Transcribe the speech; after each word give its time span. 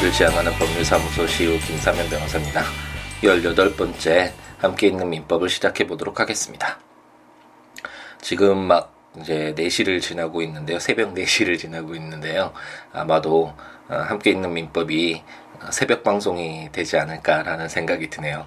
서비스를 0.00 0.12
지향하는 0.12 0.52
법률사무소 0.52 1.26
시우 1.26 1.58
김사면 1.58 2.08
변호사입니다. 2.08 2.62
18번째 3.22 4.32
함께 4.58 4.88
있는 4.88 5.08
민법을 5.10 5.48
시작해 5.48 5.86
보도록 5.86 6.20
하겠습니다. 6.20 6.78
지금 8.20 8.58
막 8.58 8.94
이제 9.18 9.54
4시를 9.56 10.00
지나고 10.00 10.42
있는데요. 10.42 10.78
새벽 10.78 11.14
4시를 11.14 11.58
지나고 11.58 11.94
있는데요. 11.94 12.52
아마도 12.92 13.54
어, 13.88 13.94
함께 13.94 14.30
있는 14.30 14.52
민법이 14.52 15.22
새벽 15.70 16.02
방송이 16.02 16.70
되지 16.72 16.96
않을까라는 16.96 17.68
생각이 17.68 18.10
드네요. 18.10 18.46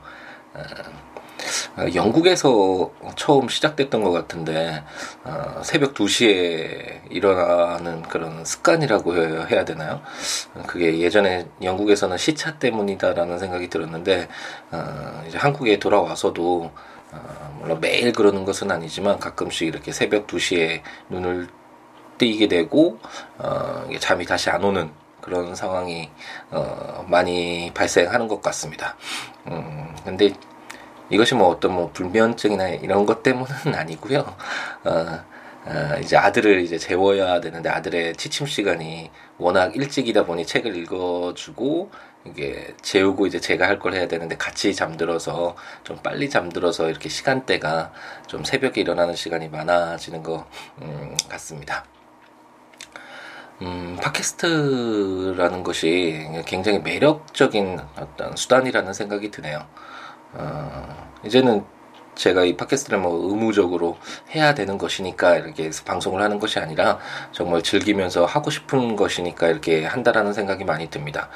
어, 1.76 1.82
어, 1.82 1.86
영국에서 1.96 2.92
처음 3.16 3.48
시작됐던 3.50 4.04
것 4.04 4.12
같은데 4.12 4.84
어, 5.24 5.62
새벽 5.64 5.94
2시에 5.94 7.12
일어나는 7.12 8.04
그런 8.04 8.46
습관이라고 8.46 9.16
해야 9.48 9.66
되나요? 9.66 10.02
그게 10.68 11.00
예전에 11.00 11.48
영국에서는 11.62 12.18
시차 12.18 12.58
때문이다라는 12.60 13.40
생각이 13.40 13.70
들었는데 13.70 14.28
어, 14.72 15.24
이제 15.28 15.38
한국에 15.38 15.80
돌아와서도 15.80 16.72
어, 17.12 17.58
물론 17.60 17.80
매일 17.80 18.12
그러는 18.12 18.46
것은 18.46 18.72
아니지만 18.72 19.20
가끔씩 19.20 19.68
이렇게 19.68 19.92
새벽 19.92 20.28
2시에 20.28 20.82
눈을 21.10 21.48
뜨게 22.18 22.48
되고 22.48 23.00
어, 23.38 23.88
잠이 24.00 24.26
다시 24.26 24.50
안 24.50 24.64
오는 24.64 24.92
그런 25.22 25.56
상황이 25.56 26.10
어, 26.52 27.06
많이 27.08 27.72
발생하는 27.74 28.28
것 28.28 28.42
같습니다. 28.42 28.96
음, 29.48 29.96
근데 30.04 30.34
이것이 31.14 31.36
뭐 31.36 31.48
어떤 31.50 31.74
뭐 31.74 31.92
불면증이나 31.94 32.70
이런 32.70 33.06
것 33.06 33.24
때문은 33.24 33.48
아니고요. 33.76 34.36
어, 34.86 35.24
어, 35.66 36.00
이제 36.02 36.18
아들을 36.18 36.62
이제 36.62 36.78
재워야 36.78 37.40
되는데 37.40 37.70
아들의 37.70 38.16
취침 38.16 38.46
시간이 38.48 39.12
워낙 39.38 39.76
일찍이다 39.76 40.26
보니 40.26 40.46
책을 40.46 40.76
읽어주고 40.76 41.92
이게 42.26 42.74
재우고 42.82 43.28
이제 43.28 43.40
제가 43.40 43.68
할 43.68 43.80
걸 43.80 43.94
해야 43.94 44.08
되는데 44.08 44.38
같이 44.38 44.74
잠들어서 44.74 45.56
좀 45.84 45.98
빨리 46.04 46.30
잠들어서 46.30 46.90
이렇게 46.90 47.10
시간대가 47.10 47.92
좀 48.28 48.44
새벽에 48.46 48.82
일어나는 48.82 49.16
시간이 49.16 49.50
많아지는 49.50 50.24
것 50.24 50.46
음, 50.82 51.16
같습니다. 51.30 51.86
음, 53.62 53.98
팟캐스트라는 54.02 55.64
것이 55.64 56.28
굉장히 56.46 56.80
매력적인 56.80 57.80
어떤 57.98 58.36
수단이라는 58.36 58.94
생각이 58.94 59.32
드네요. 59.32 59.66
어, 60.34 61.12
이제는 61.26 61.66
제가 62.16 62.44
이 62.44 62.56
팟캐스트를 62.56 63.00
뭐 63.00 63.30
의무적으로 63.30 63.98
해야 64.36 64.54
되는 64.54 64.78
것이니까 64.78 65.38
이렇게 65.38 65.72
방송을 65.86 66.22
하는 66.22 66.40
것이 66.40 66.60
아니라 66.60 67.00
정말 67.32 67.62
즐기면서 67.62 68.26
하고 68.26 68.50
싶은 68.50 68.96
것이니까 68.96 69.48
이렇게 69.48 69.86
한다라는 69.86 70.34
생각이 70.34 70.64
많이 70.64 70.90
듭니다. 70.90 71.30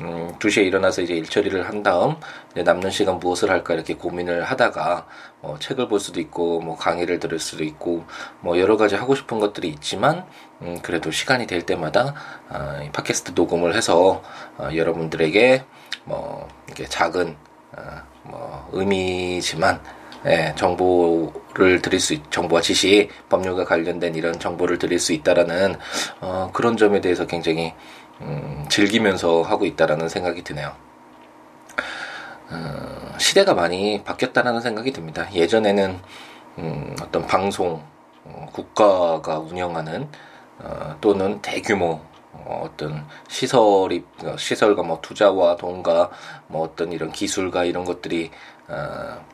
음, 0.00 0.32
2시에 0.38 0.64
일어나서 0.64 1.02
이제 1.02 1.14
일 1.14 1.24
처리를 1.24 1.68
한 1.68 1.82
다음 1.82 2.16
남는 2.54 2.90
시간 2.90 3.18
무엇을 3.18 3.50
할까 3.50 3.74
이렇게 3.74 3.94
고민을 3.94 4.44
하다가 4.44 5.06
뭐 5.42 5.58
책을 5.58 5.88
볼 5.88 6.00
수도 6.00 6.20
있고 6.20 6.60
뭐 6.60 6.76
강의를 6.76 7.18
들을 7.18 7.38
수도 7.38 7.62
있고 7.64 8.04
뭐 8.40 8.58
여러 8.58 8.76
가지 8.76 8.94
하고 8.94 9.14
싶은 9.14 9.38
것들이 9.38 9.68
있지만 9.68 10.24
음, 10.62 10.78
그래도 10.82 11.10
시간이 11.10 11.46
될 11.46 11.66
때마다 11.66 12.14
어, 12.48 12.80
이 12.84 12.90
팟캐스트 12.90 13.32
녹음을 13.34 13.74
해서 13.74 14.22
어, 14.56 14.70
여러분들에게 14.74 15.64
뭐 16.04 16.48
이렇게 16.68 16.86
작은 16.86 17.36
어, 17.76 18.11
뭐 18.24 18.68
의미지만 18.72 19.80
예, 20.24 20.54
정보를 20.56 21.82
드릴 21.82 21.98
수, 21.98 22.14
있, 22.14 22.30
정보와 22.30 22.60
지시, 22.60 23.10
법률과 23.28 23.64
관련된 23.64 24.14
이런 24.14 24.38
정보를 24.38 24.78
드릴 24.78 25.00
수 25.00 25.12
있다라는 25.12 25.76
어, 26.20 26.50
그런 26.52 26.76
점에 26.76 27.00
대해서 27.00 27.26
굉장히 27.26 27.74
음, 28.20 28.64
즐기면서 28.68 29.42
하고 29.42 29.66
있다라는 29.66 30.08
생각이 30.08 30.42
드네요. 30.42 30.72
어, 32.50 33.18
시대가 33.18 33.54
많이 33.54 34.04
바뀌었다라는 34.04 34.60
생각이 34.60 34.92
듭니다. 34.92 35.26
예전에는 35.32 35.98
음, 36.58 36.96
어떤 37.02 37.26
방송, 37.26 37.82
어, 38.24 38.46
국가가 38.52 39.38
운영하는 39.40 40.08
어, 40.60 40.96
또는 41.00 41.42
대규모 41.42 42.00
어, 42.32 42.62
어떤 42.64 43.06
시설이 43.28 44.04
시설과 44.38 44.82
뭐 44.82 45.00
투자와 45.00 45.56
돈과 45.56 46.10
뭐 46.48 46.62
어떤 46.62 46.92
이런 46.92 47.12
기술과 47.12 47.64
이런 47.64 47.84
것들이 47.84 48.30
어, 48.68 49.24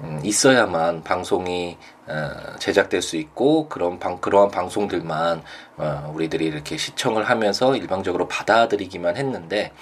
음, 0.00 0.20
있어야만 0.22 1.02
방송이 1.02 1.76
어, 2.06 2.56
제작될 2.58 3.02
수 3.02 3.16
있고 3.16 3.68
그런 3.68 3.98
방 3.98 4.18
그러한 4.18 4.50
방송들만 4.50 5.42
어, 5.76 6.12
우리들이 6.14 6.46
이렇게 6.46 6.76
시청을 6.76 7.24
하면서 7.28 7.74
일방적으로 7.74 8.28
받아들이기만 8.28 9.16
했는데 9.16 9.72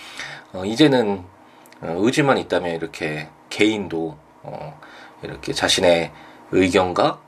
어, 0.52 0.64
이제는 0.64 1.24
어, 1.82 1.94
의지만 1.98 2.38
있다면 2.38 2.74
이렇게 2.74 3.28
개인도 3.50 4.16
어, 4.42 4.80
이렇게 5.22 5.52
자신의 5.52 6.12
의견과 6.50 7.20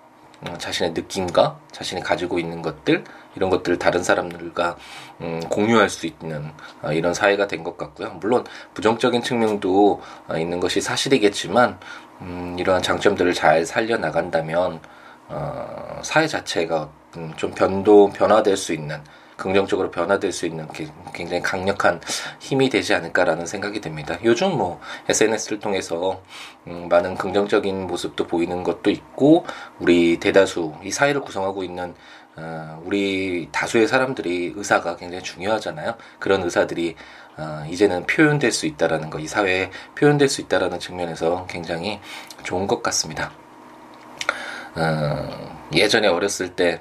어, 0.48 0.59
자신의 0.59 0.92
느낌과 0.92 1.59
자신이 1.72 2.00
가지고 2.00 2.38
있는 2.38 2.62
것들 2.62 3.04
이런 3.38 3.50
것들을 3.50 3.78
다른 3.78 4.03
사람들과 4.03 4.76
음, 5.21 5.41
공유할 5.49 5.88
수 5.88 6.06
있는 6.06 6.50
어, 6.82 6.93
이런 6.93 7.15
사회가 7.15 7.47
된 7.47 7.62
것 7.62 7.76
같고요. 7.78 8.10
물론 8.21 8.44
부정적인 8.75 9.22
측면도 9.22 10.00
어, 10.28 10.37
있는 10.37 10.59
것이 10.60 10.81
사실이겠지만 10.81 11.78
음, 12.22 12.56
이러한 12.59 12.82
장점들을 12.82 13.32
잘 13.34 13.65
살려 13.65 13.97
나간다면 13.97 14.81
어, 15.28 16.00
사회 16.03 16.27
자체가 16.27 16.91
음, 17.16 17.32
좀 17.37 17.53
변도 17.53 18.10
변화될 18.10 18.56
수 18.56 18.72
있는 18.72 19.00
긍정적으로 19.37 19.91
변화될 19.93 20.32
수 20.32 20.47
있는 20.47 20.66
굉장히 21.15 21.41
강력한 21.41 22.00
힘이 22.41 22.69
되지 22.69 22.93
않을까라는 22.94 23.47
생각이 23.47 23.81
듭니다. 23.81 24.19
요즘 24.25 24.50
뭐 24.59 24.81
SNS를 25.09 25.60
통해서 25.60 26.21
음, 26.66 26.88
많은 26.91 27.15
긍정적인 27.16 27.87
모습도 27.87 28.27
보이는 28.27 28.65
것도 28.65 28.91
있고 28.91 29.47
우리 29.78 30.19
대다수 30.19 30.75
이 30.82 30.91
사회를 30.91 31.21
구성하고 31.21 31.62
있는 31.62 31.94
어, 32.41 32.81
우리 32.84 33.49
다수의 33.50 33.88
사람들이 33.88 34.53
의사가 34.54 34.97
굉장히 34.97 35.25
중요하잖아요. 35.25 35.97
그런 36.19 36.43
의사들이 36.43 36.94
어, 37.37 37.65
이제는 37.69 38.06
표현될 38.06 38.53
수 38.53 38.66
있다라는 38.66 39.10
거, 39.10 39.19
이 39.19 39.26
사회에 39.26 39.71
표현될 39.97 40.28
수 40.28 40.41
있다라는 40.41 40.78
측면에서 40.78 41.47
굉장히 41.48 42.00
좋은 42.44 42.66
것 42.66 42.82
같습니다. 42.82 43.32
어, 44.75 45.66
예전에 45.72 46.06
어렸을 46.09 46.54
때 46.54 46.81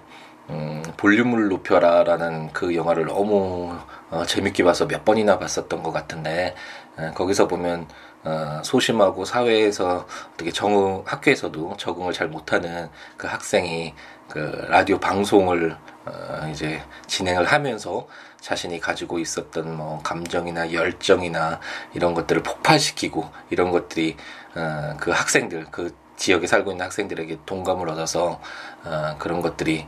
음, 0.50 0.81
볼륨을 0.96 1.50
높여라라는 1.50 2.53
그 2.53 2.75
영화를 2.75 3.06
너무 3.06 3.75
어, 4.09 4.25
재밌게 4.25 4.63
봐서 4.63 4.88
몇 4.88 5.03
번이나 5.03 5.40
봤었던 5.40 5.84
것 5.84 5.91
같은데 5.91 6.56
어, 6.97 7.12
거기서 7.13 7.47
보면 7.47 7.88
어, 8.23 8.61
소심하고 8.63 9.25
사회에서 9.25 10.05
어떻게 10.33 10.51
적응 10.51 11.03
학교에서도 11.05 11.78
적응을 11.78 12.13
잘 12.13 12.28
못하는 12.28 12.89
그 13.16 13.28
학생이 13.28 13.94
그 14.29 14.66
라디오 14.69 15.00
방송을 15.00 15.78
어, 16.05 16.50
이제 16.51 16.81
진행을 17.07 17.45
하면서 17.45 18.07
자신이 18.41 18.79
가지고 18.79 19.19
있었던 19.19 19.75
뭐 19.75 20.01
감정이나 20.03 20.72
열정이나 20.73 21.59
이런 21.94 22.13
것들을 22.13 22.44
폭발시키고 22.44 23.29
이런 23.49 23.72
것들이 23.72 24.17
어, 24.55 24.96
그 24.99 25.11
학생들 25.11 25.67
그 25.72 25.96
지역에 26.17 26.47
살고 26.47 26.72
있는 26.72 26.85
학생들에게 26.85 27.40
동감을 27.46 27.90
얻어서 27.90 28.41
어, 28.84 29.16
그런 29.20 29.41
것들이 29.41 29.87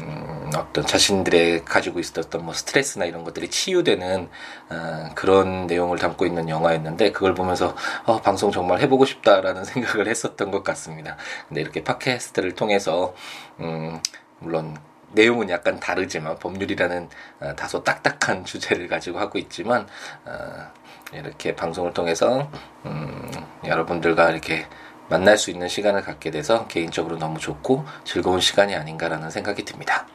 음, 0.00 0.50
어떤 0.56 0.86
자신들의 0.86 1.64
가지고 1.64 2.00
있었던 2.00 2.44
뭐 2.44 2.54
스트레스나 2.54 3.04
이런 3.04 3.24
것들이 3.24 3.48
치유되는 3.48 4.28
어, 4.70 5.10
그런 5.14 5.66
내용을 5.66 5.98
담고 5.98 6.26
있는 6.26 6.48
영화였는데 6.48 7.12
그걸 7.12 7.34
보면서 7.34 7.74
어, 8.04 8.20
방송 8.20 8.50
정말 8.50 8.80
해보고 8.80 9.04
싶다라는 9.04 9.64
생각을 9.66 10.08
했었던 10.08 10.50
것 10.50 10.62
같습니다. 10.64 11.16
근데 11.48 11.60
이렇게 11.60 11.84
팟캐스트를 11.84 12.54
통해서 12.54 13.14
음, 13.60 14.00
물론 14.38 14.76
내용은 15.12 15.48
약간 15.48 15.80
다르지만 15.80 16.38
법률이라는 16.38 17.08
어, 17.40 17.56
다소 17.56 17.82
딱딱한 17.82 18.44
주제를 18.44 18.88
가지고 18.88 19.18
하고 19.18 19.38
있지만 19.38 19.86
어, 20.24 20.70
이렇게 21.12 21.54
방송을 21.54 21.92
통해서 21.94 22.50
음, 22.84 23.30
여러분들과 23.64 24.30
이렇게 24.30 24.66
만날 25.08 25.38
수 25.38 25.50
있는 25.50 25.68
시간을 25.68 26.02
갖게 26.02 26.30
돼서 26.30 26.66
개인적으로 26.66 27.18
너무 27.18 27.38
좋고 27.38 27.84
즐거운 28.04 28.40
시간이 28.40 28.74
아닌가라는 28.74 29.30
생각이 29.30 29.64
듭니다. 29.64 30.06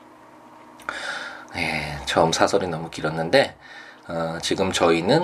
네, 1.56 1.98
처음 2.06 2.32
사설이 2.32 2.68
너무 2.68 2.90
길었는데 2.90 3.56
어, 4.08 4.38
지금 4.42 4.72
저희는 4.72 5.24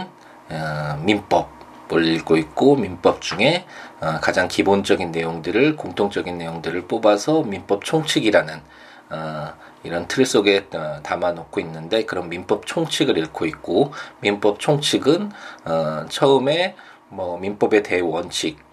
어, 0.49 1.01
민법을 1.03 2.05
읽고 2.05 2.37
있고 2.37 2.75
민법 2.75 3.21
중에 3.21 3.65
어, 3.99 4.19
가장 4.21 4.47
기본적인 4.47 5.11
내용들을 5.11 5.75
공통적인 5.75 6.37
내용들을 6.37 6.87
뽑아서 6.87 7.43
민법 7.43 7.83
총칙이라는 7.83 8.61
어, 9.11 9.53
이런 9.83 10.07
틀 10.07 10.25
속에 10.25 10.67
어, 10.73 10.99
담아놓고 11.03 11.59
있는데 11.61 12.05
그런 12.05 12.29
민법 12.29 12.65
총칙을 12.65 13.17
읽고 13.17 13.45
있고 13.45 13.91
민법 14.21 14.59
총칙은 14.59 15.31
어, 15.65 16.05
처음에 16.09 16.75
뭐 17.09 17.37
민법의 17.39 17.83
대원칙 17.83 18.68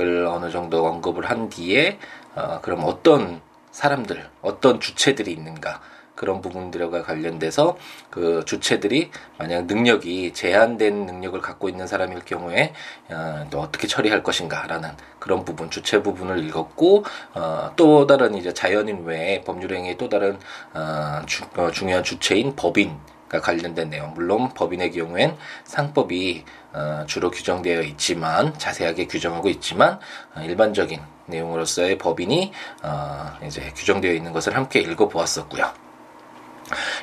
을 0.00 0.26
어느 0.26 0.50
정도 0.50 0.86
언급을 0.86 1.28
한 1.28 1.48
뒤에 1.48 1.98
어, 2.34 2.60
그럼 2.62 2.82
어떤 2.84 3.40
사람들, 3.72 4.28
어떤 4.40 4.80
주체들이 4.80 5.32
있는가 5.32 5.80
그런 6.14 6.40
부분들과 6.40 7.02
관련돼서 7.02 7.76
그 8.10 8.44
주체들이 8.46 9.10
만약 9.38 9.66
능력이 9.66 10.32
제한된 10.34 11.06
능력을 11.06 11.40
갖고 11.40 11.68
있는 11.68 11.86
사람일 11.86 12.20
경우에 12.24 12.72
어, 13.10 13.46
또 13.50 13.60
어떻게 13.60 13.86
처리할 13.86 14.22
것인가라는 14.22 14.90
그런 15.18 15.44
부분 15.44 15.70
주체 15.70 16.02
부분을 16.02 16.44
읽었고 16.44 17.04
어, 17.34 17.72
또 17.76 18.06
다른 18.06 18.34
이제 18.34 18.52
자연인 18.52 19.04
외에 19.04 19.42
법률행위의 19.42 19.98
또 19.98 20.08
다른 20.08 20.38
어, 20.74 21.22
주, 21.26 21.44
어, 21.56 21.70
중요한 21.70 22.04
주체인 22.04 22.54
법인 22.54 22.96
관련된 23.40 23.90
내용. 23.90 24.12
물론 24.14 24.50
법인의 24.54 24.92
경우엔 24.92 25.36
상법이 25.64 26.44
어, 26.72 27.04
주로 27.06 27.30
규정되어 27.30 27.82
있지만 27.82 28.58
자세하게 28.58 29.06
규정하고 29.06 29.48
있지만 29.48 29.98
어, 30.34 30.40
일반적인 30.40 31.00
내용으로서의 31.26 31.98
법인이 31.98 32.52
어, 32.82 33.38
이제 33.44 33.72
규정되어 33.74 34.12
있는 34.12 34.32
것을 34.32 34.56
함께 34.56 34.80
읽어보았었고요. 34.80 35.72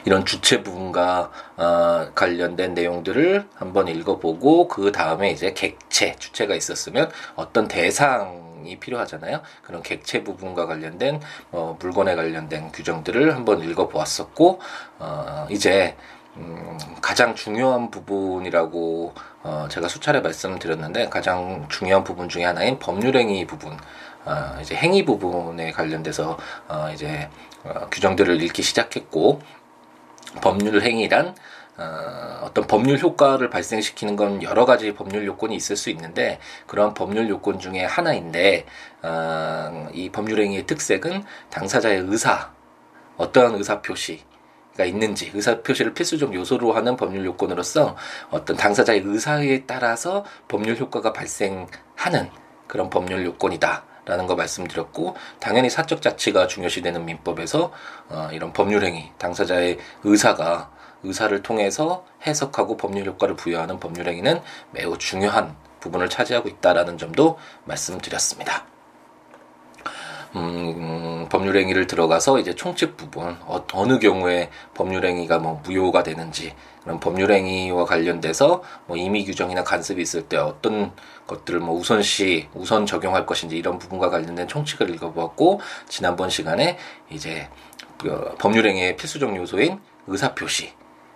이런 0.05 0.25
주체 0.25 0.63
부분과 0.63 1.31
어, 1.57 2.11
관련된 2.15 2.73
내용들을 2.73 3.47
한번 3.55 3.87
읽어보고 3.87 4.67
그 4.67 4.91
다음에 4.91 5.31
이제 5.31 5.53
객체 5.53 6.15
주체가 6.17 6.55
있었으면 6.55 7.11
어떤 7.35 7.67
대상 7.67 8.49
이 8.65 8.77
필요하잖아요. 8.77 9.41
그런 9.63 9.81
객체 9.81 10.23
부분과 10.23 10.65
관련된 10.65 11.21
어, 11.51 11.77
물건에 11.79 12.15
관련된 12.15 12.71
규정들을 12.71 13.35
한번 13.35 13.63
읽어보았었고 13.63 14.59
어, 14.99 15.47
이제 15.49 15.95
음, 16.39 16.77
가장 17.01 17.35
중요한 17.35 17.91
부분이라고 17.91 19.13
어, 19.43 19.67
제가 19.69 19.87
수차례 19.87 20.21
말씀드렸는데 20.21 21.09
가장 21.09 21.67
중요한 21.69 22.03
부분 22.03 22.29
중에 22.29 22.45
하나인 22.45 22.79
법률행위 22.79 23.45
부분, 23.45 23.73
어, 24.25 24.57
이제 24.61 24.75
행위 24.75 25.05
부분에 25.05 25.71
관련돼서 25.71 26.37
어, 26.67 26.89
이제 26.93 27.29
어, 27.63 27.87
규정들을 27.91 28.41
읽기 28.41 28.61
시작했고 28.61 29.41
법률 30.41 30.81
행위란 30.81 31.35
어, 31.77 32.39
어떤 32.43 32.67
법률 32.67 32.99
효과를 32.99 33.49
발생시키는 33.49 34.15
건 34.15 34.43
여러 34.43 34.65
가지 34.65 34.93
법률 34.93 35.25
요건이 35.25 35.55
있을 35.55 35.75
수 35.75 35.89
있는데 35.89 36.39
그런 36.67 36.93
법률 36.93 37.29
요건 37.29 37.59
중에 37.59 37.83
하나인데 37.83 38.65
어, 39.01 39.89
이 39.93 40.09
법률 40.09 40.41
행위의 40.41 40.65
특색은 40.65 41.23
당사자의 41.49 41.99
의사, 41.99 42.51
어떠한 43.17 43.55
의사 43.55 43.81
표시 43.81 44.21
가 44.79 44.85
있는지 44.85 45.29
의사 45.33 45.61
표시를 45.61 45.93
필수적 45.93 46.33
요소로 46.33 46.71
하는 46.71 46.95
법률 46.95 47.25
요건으로서 47.25 47.97
어떤 48.31 48.55
당사자의 48.55 49.01
의사에 49.03 49.65
따라서 49.67 50.23
법률 50.47 50.77
효과가 50.77 51.11
발생하는 51.11 52.29
그런 52.65 52.89
법률 52.89 53.25
요건이다. 53.25 53.83
라는 54.05 54.25
거 54.25 54.35
말씀드렸고 54.35 55.15
당연히 55.39 55.69
사적 55.69 56.01
자치가 56.01 56.47
중요시되는 56.47 57.05
민법에서 57.05 57.71
어, 58.07 58.29
이런 58.31 58.53
법률 58.53 58.83
행위 58.83 59.11
당사자의 59.19 59.77
의사가 60.03 60.71
의사를 61.03 61.43
통해서 61.43 62.05
해석하고 62.25 62.77
법률 62.77 63.05
효과를 63.05 63.35
부여하는 63.35 63.79
법률 63.79 64.07
행위는 64.07 64.41
매우 64.71 64.97
중요한 64.97 65.55
부분을 65.79 66.09
차지하고 66.09 66.49
있다라는 66.49 66.97
점도 66.97 67.37
말씀드렸습니다. 67.65 68.65
음, 70.35 71.27
법률행위를 71.29 71.87
들어가서 71.87 72.39
이제 72.39 72.53
총칙 72.53 72.95
부분 72.97 73.35
어, 73.45 73.65
느 73.87 73.99
경우에 73.99 74.49
법률행위가 74.75 75.39
뭐 75.39 75.61
무효가 75.63 76.03
되는지 76.03 76.53
그런 76.83 76.99
법률행위와 76.99 77.85
관련돼서 77.85 78.61
뭐 78.85 78.95
임의 78.95 79.25
규정이나 79.25 79.63
간섭이 79.63 80.01
있을 80.01 80.23
때 80.23 80.37
어떤 80.37 80.91
것들을 81.25 81.59
뭐 81.59 81.75
우선시 81.75 82.47
우선 82.53 82.85
적용할 82.85 83.25
것인지 83.25 83.57
이런 83.57 83.79
부분과 83.79 84.09
관련된 84.09 84.47
총칙을 84.47 84.89
읽어보았고 84.91 85.61
지난번 85.87 86.29
시간에 86.29 86.77
이제 87.09 87.49
그 87.97 88.35
법률행위의 88.39 88.97
필수적 88.97 89.35
요소인 89.35 89.79
의사표시. 90.07 90.73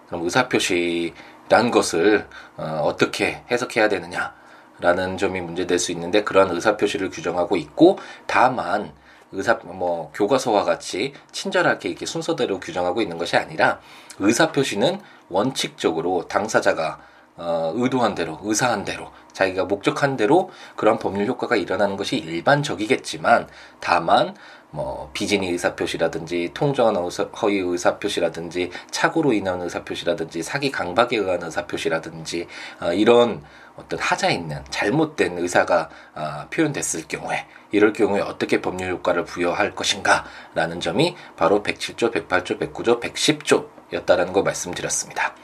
그럼 0.08 0.24
의사표시란 0.24 1.72
것을 1.72 2.28
어, 2.58 2.82
어떻게 2.84 3.44
해석해야 3.50 3.90
되느냐 3.90 4.34
라는 4.80 5.18
점이 5.18 5.40
문제될 5.40 5.80
수 5.80 5.92
있는데 5.92 6.24
그러한 6.24 6.52
의사표시를 6.52 7.10
규정하고 7.10 7.56
있고 7.58 8.00
다만 8.26 8.92
의사 9.34 9.56
뭐 9.64 10.12
교과서와 10.14 10.64
같이 10.64 11.14
친절하게 11.32 11.90
이렇게 11.90 12.06
순서대로 12.06 12.60
규정하고 12.60 13.02
있는 13.02 13.18
것이 13.18 13.36
아니라 13.36 13.80
의사 14.20 14.52
표시는 14.52 15.02
원칙적으로 15.30 16.28
당사자가 16.28 17.00
어, 17.36 17.72
의도한 17.76 18.14
대로, 18.14 18.40
의사한 18.44 18.86
대로, 18.86 19.12
자기가 19.32 19.66
목적한 19.66 20.18
대로 20.18 20.52
그런 20.76 21.00
법률 21.00 21.26
효과가 21.26 21.56
일어나는 21.56 21.98
것이 21.98 22.18
일반적이겠지만, 22.18 23.48
다만, 23.80 24.36
뭐, 24.70 25.10
비진이 25.14 25.50
의사표시라든지, 25.50 26.52
통정한 26.54 26.96
허위 27.42 27.58
의사표시라든지, 27.58 28.70
착오로 28.92 29.34
인한 29.34 29.62
의사표시라든지, 29.62 30.44
사기 30.44 30.70
강박에 30.70 31.18
의한 31.18 31.42
의사표시라든지, 31.42 32.48
어, 32.82 32.94
이런 32.94 33.42
어떤 33.76 34.00
하자 34.00 34.30
있는 34.30 34.64
잘못된 34.70 35.38
의사가 35.38 35.90
어, 36.16 36.48
표현됐을 36.52 37.08
경우에 37.08 37.46
이럴 37.72 37.92
경우에 37.92 38.22
어떻게 38.22 38.62
법률 38.62 38.92
효과를 38.92 39.26
부여할 39.26 39.74
것인가라는 39.74 40.80
점이 40.80 41.16
바로 41.36 41.64
107조, 41.64 42.14
108조, 42.14 42.60
109조, 42.60 43.02
110조였다라는 43.02 44.32
거 44.32 44.44
말씀드렸습니다. 44.44 45.36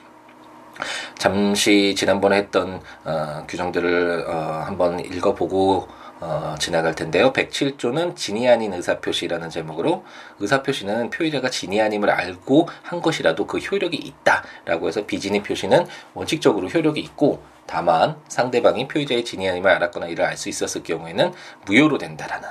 잠시 1.18 1.94
지난번에 1.96 2.38
했던 2.38 2.81
어, 3.04 3.46
규정들을 3.48 4.26
어, 4.28 4.64
한번 4.66 5.00
읽어보고 5.00 5.88
어, 6.22 6.56
지나갈 6.60 6.96
텐데요. 6.96 7.31
107조는 7.31 8.16
진이 8.16 8.48
아닌 8.50 8.74
의사표시라는 8.74 9.50
제목으로 9.50 10.04
의사표시는 10.40 11.10
표의자가 11.12 11.50
진이 11.50 11.81
아님을 11.81 12.10
알고 12.10 12.68
한 12.84 13.02
것이라도 13.02 13.48
그 13.48 13.58
효력이 13.58 13.98
있다라고 13.98 14.88
해서 14.88 15.06
비진이 15.06 15.44
표시는 15.44 15.88
원칙적으로 16.14 16.68
효력이 16.68 17.00
있고 17.02 17.42
다만 17.69 18.19
상대방이 18.27 18.88
표의자의 18.88 19.24
진이 19.24 19.48
아님을 19.48 19.69
알았거나 19.69 20.07
이를 20.07 20.26
알 20.26 20.35
수 20.35 20.49
있었을 20.49 20.81
경우에는 20.81 21.33
무효로 21.66 21.99
된다라는 21.99 22.49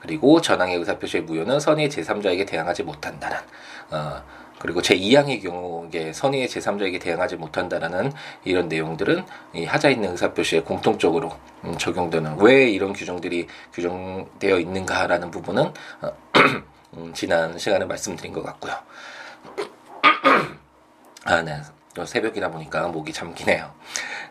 그리고 0.00 0.42
전항의 0.42 0.76
의사표시의 0.76 1.22
무효는 1.22 1.58
선의의 1.58 1.88
제3자에게 1.88 2.46
대항하지 2.46 2.82
못한다는 2.82 3.38
어, 3.90 4.22
그리고 4.58 4.82
제2항의 4.82 5.42
경우에 5.42 6.12
선의의 6.12 6.48
제3자에게 6.48 7.00
대항하지 7.00 7.36
못한다라는 7.36 8.12
이런 8.44 8.68
내용들은 8.68 9.24
이 9.54 9.64
하자 9.64 9.88
있는 9.88 10.10
의사표시에 10.10 10.60
공통적으로 10.60 11.32
음, 11.64 11.78
적용되는 11.78 12.36
왜 12.40 12.68
이런 12.68 12.92
규정들이 12.92 13.46
규정되어 13.72 14.58
있는가라는 14.58 15.30
부분은 15.30 15.72
어, 16.02 16.12
음, 16.98 17.12
지난 17.14 17.56
시간에 17.56 17.86
말씀드린 17.86 18.34
것 18.34 18.42
같고요. 18.42 18.74
아, 21.24 21.40
네. 21.40 21.62
새벽이다 22.04 22.50
보니까 22.50 22.88
목이 22.88 23.12
잠기네요. 23.12 23.70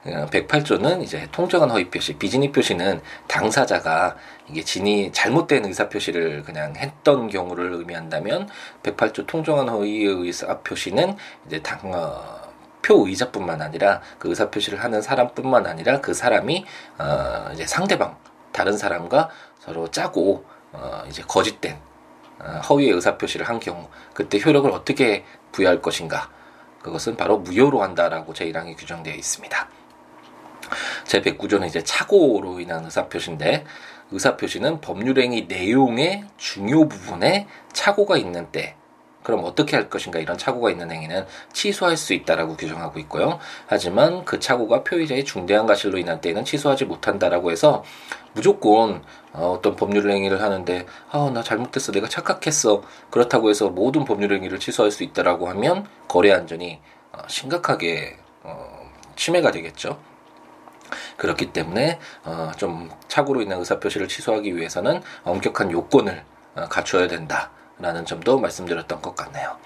108조는 0.06 1.00
어, 1.00 1.02
이제 1.02 1.28
통정한 1.32 1.70
허위 1.70 1.90
표시, 1.90 2.14
비진입 2.14 2.54
표시는 2.54 3.02
당사자가 3.28 4.16
이게 4.50 4.64
진이 4.64 5.12
잘못된 5.12 5.66
의사 5.66 5.90
표시를 5.90 6.44
그냥 6.44 6.76
했던 6.76 7.30
경우를 7.30 7.74
의미한다면 7.74 8.50
108조 8.82 9.28
통정한 9.28 9.70
허위 9.70 10.04
의사 10.04 10.60
표시는 10.60 11.16
이제 11.46 11.62
당 11.62 11.80
어, 11.94 12.52
표 12.82 13.08
의자뿐만 13.08 13.62
아니라 13.62 14.02
그 14.18 14.30
의사 14.30 14.50
표시를 14.50 14.84
하는 14.84 15.04
사람뿐만 15.04 15.68
아니라 15.68 16.02
그 16.02 16.16
사람이 16.16 16.66
어 16.98 17.52
이제 17.54 17.68
상대방 17.68 18.18
다른 18.52 18.76
사람과 18.76 19.30
서로 19.60 19.88
짜고 19.90 20.44
어 20.72 21.04
이제 21.08 21.22
거짓된 21.28 21.78
어, 22.40 22.60
허위의 22.68 22.90
의사 22.90 23.20
표시를 23.20 23.48
한 23.48 23.60
경우 23.60 23.88
그때 24.16 24.40
효력을 24.44 24.70
어떻게 24.72 25.26
부여할 25.52 25.84
것인가 25.84 26.32
그것은 26.82 27.16
바로 27.18 27.38
무효로 27.38 27.84
한다라고 27.84 28.34
제1항에 28.34 28.76
규정되어 28.76 29.14
있습니다. 29.14 29.70
제 31.06 31.22
109조는 31.22 31.68
이제 31.68 31.84
착오로 31.84 32.60
인한 32.60 32.86
의사표시인데 32.86 33.66
의사표시는 34.12 34.82
법률행위 34.82 35.46
내용의 35.48 36.26
중요 36.38 36.88
부분에 36.88 37.48
착오가 37.74 38.18
있는 38.18 38.52
때 38.52 38.76
그럼 39.24 39.42
어떻게 39.44 39.76
할 39.76 39.90
것인가 39.90 40.20
이런 40.20 40.38
착오가 40.38 40.72
있는 40.72 40.92
행위는 40.92 41.26
취소할 41.54 41.96
수 41.96 42.14
있다라고 42.14 42.58
규정하고 42.58 43.00
있고요. 43.00 43.40
하지만 43.68 44.26
그 44.26 44.40
착오가 44.40 44.84
표의자의 44.84 45.26
중대한 45.26 45.68
과실로 45.68 45.98
인한 45.98 46.22
때에는 46.22 46.44
취소하지 46.44 46.86
못한다라고 46.86 47.52
해서 47.52 47.84
무조건 48.34 49.04
어, 49.34 49.56
어떤 49.58 49.76
법률 49.76 50.10
행위를 50.10 50.42
하는데 50.42 50.86
아 51.12 51.30
나 51.32 51.44
잘못했어 51.44 51.92
내가 51.92 52.10
착각했어 52.10 52.82
그렇다고 53.10 53.50
해서 53.50 53.70
모든 53.70 54.06
법률 54.06 54.34
행위를 54.34 54.60
취소할 54.60 54.92
수 54.92 55.04
있다라고 55.04 55.48
하면 55.50 55.86
거래 56.08 56.32
안전이 56.32 56.80
어, 57.14 57.20
심각하게 57.28 58.18
어, 58.44 58.90
침해가 59.16 59.52
되겠죠. 59.52 60.00
그렇기 61.18 61.54
때문에 61.54 62.00
어, 62.24 62.52
좀 62.58 62.90
착오로 63.08 63.42
인한 63.42 63.60
의사표시를 63.60 64.08
취소하기 64.08 64.56
위해서는 64.56 65.02
엄격한 65.24 65.72
요건을 65.72 66.24
어, 66.56 66.66
갖추어야 66.70 67.08
된다라는 67.08 68.06
점도 68.06 68.40
말씀드렸던 68.40 69.02
것 69.02 69.16
같네요. 69.16 69.58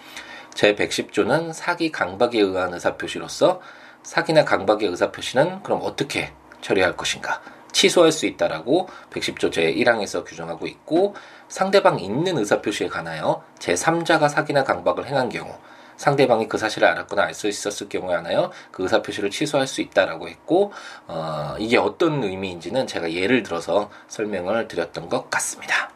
제 0.53 0.75
110조는 0.75 1.53
사기 1.53 1.91
강박에 1.91 2.39
의한 2.39 2.73
의사표시로서 2.73 3.61
사기나 4.03 4.45
강박의 4.45 4.87
의사표시는 4.89 5.63
그럼 5.63 5.81
어떻게 5.83 6.31
처리할 6.61 6.95
것인가? 6.95 7.41
취소할 7.75 8.13
수 8.13 8.25
있다라고 8.25 8.87
110조 9.11 9.51
제1항에서 9.51 10.25
규정하고 10.25 10.65
있고 10.65 11.13
상대방 11.49 11.99
있는 11.99 12.37
의사표시에 12.37 12.87
관하여 12.87 13.43
제3자가 13.59 14.29
사기나 14.29 14.63
강박을 14.63 15.07
행한 15.07 15.27
경우 15.27 15.53
상대방이 15.97 16.47
그 16.47 16.57
사실을 16.57 16.87
알았거나 16.87 17.23
알 17.23 17.33
수 17.35 17.47
있었을 17.47 17.89
경우에 17.89 18.15
하나요 18.15 18.49
그 18.71 18.83
의사 18.83 19.01
표시를 19.01 19.29
취소할 19.29 19.67
수 19.67 19.81
있다라고 19.81 20.29
했고 20.29 20.71
어, 21.07 21.55
이게 21.59 21.77
어떤 21.77 22.23
의미인지는 22.23 22.87
제가 22.87 23.11
예를 23.11 23.43
들어서 23.43 23.89
설명을 24.07 24.67
드렸던 24.67 25.09
것 25.09 25.29
같습니다. 25.29 25.89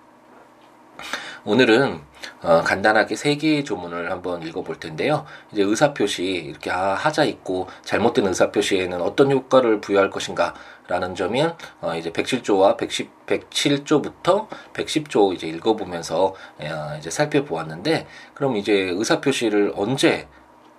오늘은 1.45 2.01
어, 2.41 2.61
간단하게 2.61 3.15
세 3.15 3.35
개의 3.35 3.65
조문을 3.65 4.11
한번 4.11 4.41
읽어볼 4.41 4.79
텐데요. 4.79 5.25
이제 5.51 5.61
의사표시 5.61 6.23
이렇게 6.23 6.71
아, 6.71 6.93
하자 6.93 7.25
있고 7.25 7.67
잘못된 7.83 8.25
의사표시에는 8.27 9.01
어떤 9.01 9.31
효과를 9.31 9.81
부여할 9.81 10.09
것인가 10.09 10.53
라는 10.87 11.15
점은 11.15 11.53
어, 11.81 11.95
이제 11.95 12.11
107조와 12.11 12.77
110, 12.77 13.25
107조부터 13.27 14.47
110조 14.73 15.33
이제 15.33 15.47
읽어보면서 15.47 16.33
어, 16.59 16.95
이제 16.97 17.09
살펴보았는데 17.09 18.07
그럼 18.33 18.55
이제 18.55 18.73
의사표시를 18.73 19.73
언제 19.75 20.27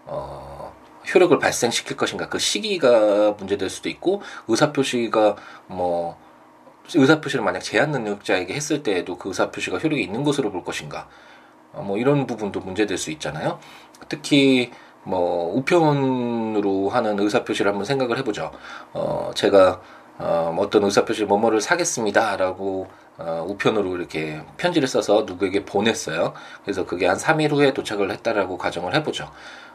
어, 0.07 0.73
효력을 1.15 1.39
발생시킬 1.39 1.97
것인가 1.97 2.29
그 2.29 2.39
시기가 2.39 3.33
문제될 3.33 3.69
수도 3.71 3.89
있고 3.89 4.23
의사표시가 4.49 5.37
뭐 5.67 6.19
의사표시를 6.95 7.45
만약 7.45 7.61
제한 7.61 7.91
능력자에게 7.93 8.55
했을 8.55 8.83
때에도 8.83 9.17
그 9.17 9.29
의사표시가 9.29 9.79
효력이 9.79 10.03
있는 10.03 10.25
것으로 10.25 10.51
볼 10.51 10.65
것인가 10.65 11.01
어, 11.01 11.09
뭐 11.73 11.97
이런 11.99 12.27
부분도 12.27 12.61
문제될 12.61 12.99
수 12.99 13.11
있잖아요. 13.13 13.59
특히 14.09 14.71
뭐 15.03 15.55
우편으로 15.57 16.89
하는 16.91 17.19
의사표시를 17.19 17.71
한번 17.71 17.85
생각을 17.85 18.19
해보죠. 18.19 18.51
어 18.93 19.31
제가 19.35 19.81
어 20.19 20.55
어떤 20.59 20.85
의사표시 20.85 21.25
뭐뭐를 21.25 21.61
사겠습니다라고 21.61 22.89
어, 23.21 23.45
우편으로 23.47 23.97
이렇게 23.97 24.41
편지를 24.57 24.89
써서 24.89 25.25
누구에게 25.27 25.65
보냈어요. 25.65 26.33
그래서 26.65 26.87
그게 26.87 27.07
한 27.07 27.19
3일 27.19 27.53
후에 27.53 27.75
도착을 27.75 28.11
했다라고 28.11 28.57
가정을 28.57 28.95
해보죠. 28.97 29.31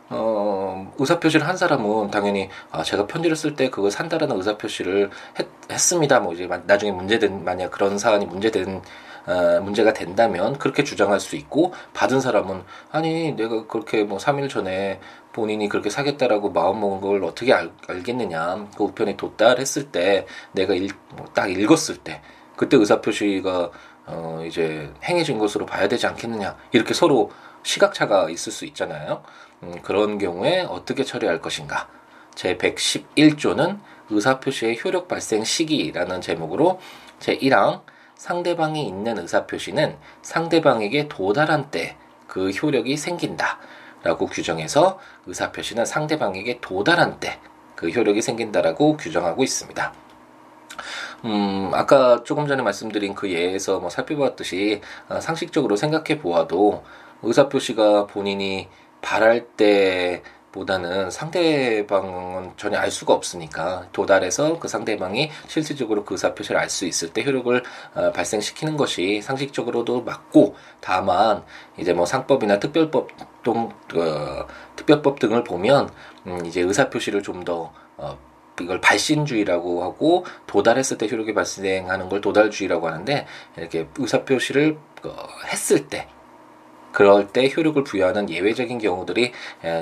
어, 0.09 0.91
의사표시를 0.97 1.47
한 1.47 1.55
사람은 1.55 2.09
당연히 2.11 2.49
아, 2.71 2.83
제가 2.83 3.05
편지를 3.07 3.35
쓸 3.35 3.55
때 3.55 3.69
그걸 3.69 3.91
산다라는 3.91 4.35
의사표시를 4.37 5.09
했, 5.39 5.47
했습니다. 5.71 6.19
뭐 6.19 6.33
이제 6.33 6.47
나중에 6.65 6.91
문제된 6.91 7.43
만약 7.43 7.71
그런 7.71 7.97
사안이 7.99 8.25
문제된 8.25 8.81
어, 9.27 9.59
문제가 9.61 9.93
된다면 9.93 10.57
그렇게 10.57 10.83
주장할 10.83 11.19
수 11.19 11.35
있고 11.35 11.73
받은 11.93 12.19
사람은 12.21 12.63
아니 12.91 13.31
내가 13.33 13.67
그렇게 13.67 14.03
뭐 14.03 14.17
3일 14.17 14.49
전에 14.49 14.99
본인이 15.33 15.67
그렇게 15.67 15.89
사겠다라고 15.89 16.51
마음먹은 16.51 17.01
걸 17.01 17.23
어떻게 17.23 17.53
알, 17.53 17.71
알겠느냐 17.87 18.69
그 18.77 18.83
우편에 18.83 19.17
도달했을 19.17 19.91
때 19.91 20.25
내가 20.53 20.73
일, 20.73 20.89
뭐 21.15 21.25
딱 21.33 21.51
읽었을 21.51 21.97
때 21.97 22.21
그때 22.55 22.77
의사표시가 22.77 23.71
어 24.07 24.43
이제 24.47 24.91
행해진 25.03 25.39
것으로 25.39 25.65
봐야 25.65 25.87
되지 25.87 26.07
않겠느냐 26.07 26.55
이렇게 26.71 26.93
서로 26.93 27.31
시각차가 27.63 28.29
있을 28.29 28.51
수 28.51 28.65
있잖아요. 28.65 29.23
음, 29.63 29.81
그런 29.81 30.17
경우에 30.17 30.61
어떻게 30.61 31.03
처리할 31.03 31.41
것인가? 31.41 31.89
제 32.35 32.57
111조는 32.57 33.79
의사표시의 34.09 34.79
효력 34.83 35.07
발생 35.07 35.43
시기라는 35.43 36.21
제목으로 36.21 36.79
제 37.19 37.37
1항 37.37 37.81
상대방이 38.15 38.87
있는 38.87 39.17
의사표시는 39.19 39.97
상대방에게 40.21 41.07
도달한 41.07 41.69
때 41.71 41.97
그 42.27 42.49
효력이 42.49 42.97
생긴다. 42.97 43.59
라고 44.03 44.27
규정해서 44.27 44.99
의사표시는 45.25 45.85
상대방에게 45.85 46.59
도달한 46.61 47.19
때 47.19 47.39
그 47.75 47.89
효력이 47.89 48.21
생긴다라고 48.21 48.97
규정하고 48.97 49.43
있습니다. 49.43 49.93
음, 51.25 51.71
아까 51.73 52.23
조금 52.23 52.47
전에 52.47 52.61
말씀드린 52.61 53.15
그 53.15 53.29
예에서 53.31 53.79
뭐 53.79 53.89
살펴봤듯이 53.89 54.81
어, 55.09 55.19
상식적으로 55.19 55.75
생각해 55.75 56.19
보아도 56.19 56.83
의사표시가 57.21 58.07
본인이 58.07 58.69
바랄 59.01 59.45
때 59.57 60.23
보다는 60.55 61.11
상대방은 61.11 62.53
전혀 62.55 62.77
알 62.79 62.89
수가 62.89 63.13
없으니까 63.13 63.87
도달해서 63.91 64.57
그 64.57 64.69
상대방이 64.69 65.29
실질적으로 65.47 66.05
그 66.05 66.13
의사표시를 66.13 66.59
알 66.59 66.69
수 66.69 66.85
있을 66.85 67.13
때 67.13 67.23
효력을 67.23 67.63
어, 67.93 68.11
발생시키는 68.11 68.75
것이 68.75 69.21
상식적으로도 69.21 70.01
맞고 70.01 70.55
다만 70.81 71.43
이제 71.77 71.93
뭐 71.93 72.05
상법이나 72.05 72.59
특별법 72.59 73.09
동 73.43 73.71
어, 73.95 74.47
특별법 74.75 75.19
등을 75.19 75.43
보면 75.43 75.89
음, 76.27 76.45
이제 76.45 76.61
의사표시를 76.61 77.21
좀더 77.21 77.71
어, 77.97 78.17
이걸 78.59 78.81
발신주의라고 78.81 79.83
하고 79.83 80.25
도달했을 80.47 80.97
때 80.97 81.07
효력이 81.09 81.33
발생하는 81.33 82.09
걸 82.09 82.21
도달주의라고 82.21 82.87
하는데 82.87 83.25
이렇게 83.57 83.87
의사표시를 83.97 84.77
어, 85.03 85.27
했을 85.47 85.87
때 85.87 86.07
그럴 86.95 87.27
때 87.27 87.51
효력을 87.55 87.83
부여하는 87.83 88.29
예외적인 88.29 88.77
경우들이 88.77 89.33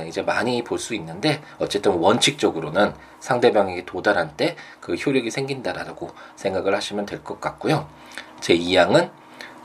이제 0.08 0.24
많이 0.24 0.64
볼 0.64 0.80
수 0.80 0.96
있는데 0.96 1.42
어쨌든 1.60 1.92
원칙적으로는 1.94 2.94
상대방에게 3.20 3.86
도달한 3.86 4.36
때 4.36 4.56
그 4.82 4.96
효력이 4.96 5.30
생긴다라고 5.32 6.10
생각을 6.36 6.76
하시면 6.76 7.06
될 7.06 7.24
것 7.24 7.40
같고요. 7.40 7.88
제 8.42 8.58
2항은 8.58 9.12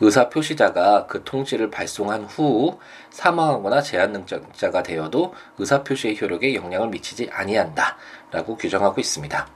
의사 0.00 0.28
표시자가 0.28 1.06
그 1.06 1.24
통지를 1.24 1.70
발송한 1.70 2.24
후 2.24 2.78
사망하거나 3.10 3.80
제한 3.80 4.12
능력자가 4.12 4.82
되어도 4.84 5.34
의사 5.56 5.82
표시의 5.82 6.20
효력에 6.20 6.54
영향을 6.54 6.88
미치지 6.88 7.30
아니한다라고 7.32 8.56
규정하고 8.58 9.00
있습니다. 9.00 9.48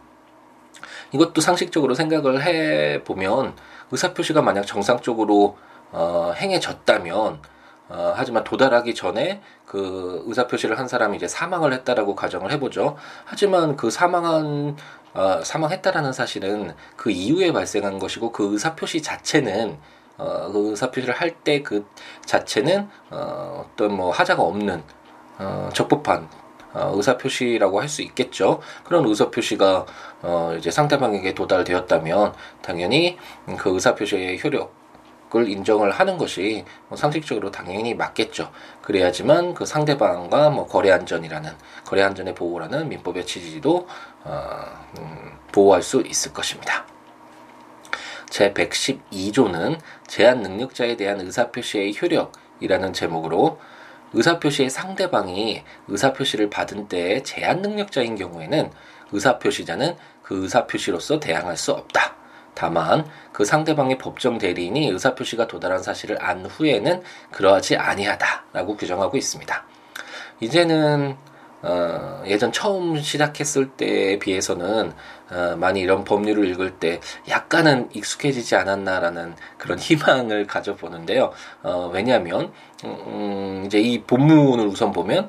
이것도 1.13 1.41
상식적으로 1.43 1.95
생각을 1.95 2.43
해 2.43 3.05
보면 3.05 3.55
의사 3.93 4.15
표시가 4.15 4.41
만약 4.43 4.67
정상적으로 4.67 5.59
어, 5.93 6.33
행해졌다면 6.35 7.52
어, 7.95 8.13
하지만 8.17 8.43
도달하기 8.45 8.95
전에 8.95 9.43
그 9.67 10.23
의사 10.27 10.47
표시를 10.47 10.79
한 10.79 10.89
사람이 10.89 11.17
이제 11.17 11.29
사망을 11.29 11.73
했다라고 11.75 12.15
가정을 12.17 12.51
해보죠. 12.53 12.97
하지만 13.25 13.77
그 13.77 13.91
사망한 13.91 14.77
어, 15.15 15.41
사망했다라는 15.45 16.13
사실은 16.15 16.75
그 16.97 17.11
이후에 17.11 17.53
발생한 17.53 17.99
것이고 17.99 18.33
그 18.33 18.53
의사 18.53 18.75
표시 18.75 19.03
자체는 19.03 19.79
어, 20.19 20.51
그 20.53 20.71
의사 20.71 20.91
표시를 20.91 21.15
할 21.15 21.35
때 21.45 21.63
그 21.63 21.87
자체는 22.25 22.89
어, 23.11 23.67
어떤 23.73 23.95
뭐 23.95 24.11
하자가 24.11 24.43
없는 24.43 24.83
어, 25.39 25.69
적법한 25.75 26.29
어, 26.75 26.93
의사 26.95 27.19
표시라고 27.19 27.81
할 27.81 27.89
수 27.89 28.01
있겠죠. 28.03 28.61
그런 28.85 29.05
의사 29.07 29.31
표시가 29.31 29.85
어, 30.23 30.55
이제 30.59 30.71
상대방에게 30.71 31.35
도달되었다면 31.35 32.33
당연히 32.63 33.19
그 33.59 33.71
의사 33.75 33.95
표시의 33.95 34.41
효력 34.43 34.73
을 35.35 35.49
인정을 35.49 35.91
하는 35.91 36.19
것이 36.19 36.65
뭐 36.89 36.99
상식적으로 36.99 37.51
당연히 37.51 37.95
맞겠죠. 37.95 38.51
그래야지만 38.83 39.55
그 39.55 39.65
상대방과 39.65 40.51
뭐 40.51 40.67
거래 40.67 40.91
안전이라는 40.91 41.51
거래 41.87 42.03
안전의 42.03 42.35
보호라는 42.35 42.89
민법의 42.91 43.25
취지도 43.25 43.87
어, 44.25 44.87
음, 44.99 45.39
보호할 45.51 45.83
수 45.83 46.03
있을 46.03 46.35
것입니다. 46.35 46.85
제 48.29 48.53
112조는 48.53 49.79
제한 50.07 50.43
능력자에 50.43 50.97
대한 50.97 51.21
의사표시의 51.21 51.95
효력이라는 52.01 52.93
제목으로 52.93 53.59
의사표시의 54.13 54.69
상대방이 54.69 55.63
의사표시를 55.89 56.51
받은 56.51 56.89
때에 56.89 57.23
제한 57.23 57.63
능력자인 57.63 58.17
경우에는 58.17 58.71
의사표시자는 59.13 59.97
그 60.23 60.43
의사표시로서 60.43 61.21
대항할 61.21 61.57
수 61.57 61.73
없다. 61.73 62.22
다만 62.55 63.07
그 63.33 63.45
상대방의 63.45 63.99
법정 63.99 64.39
대리인이 64.39 64.89
의사표시가 64.89 65.47
도달한 65.47 65.83
사실을 65.83 66.23
안 66.23 66.45
후에는 66.45 67.03
그러하지 67.31 67.77
아니하다라고 67.77 68.77
규정하고 68.77 69.17
있습니다. 69.17 69.65
이제는 70.41 71.17
어, 71.63 72.23
예전 72.27 72.51
처음 72.51 72.99
시작했을 73.01 73.71
때에 73.71 74.19
비해서는 74.19 74.93
어, 75.31 75.57
많이 75.57 75.81
이런 75.81 76.03
법률을 76.03 76.49
읽을 76.49 76.73
때 76.79 77.01
약간은 77.29 77.91
익숙해지지 77.93 78.57
않았나라는 78.57 79.37
그런 79.59 79.79
희망을 79.81 80.47
가져보는데요. 80.47 81.33
어, 81.63 81.91
왜냐하면 81.93 82.53
음, 82.85 83.63
이제 83.65 83.79
이 83.79 84.03
본문을 84.03 84.67
우선 84.67 84.91
보면 84.91 85.29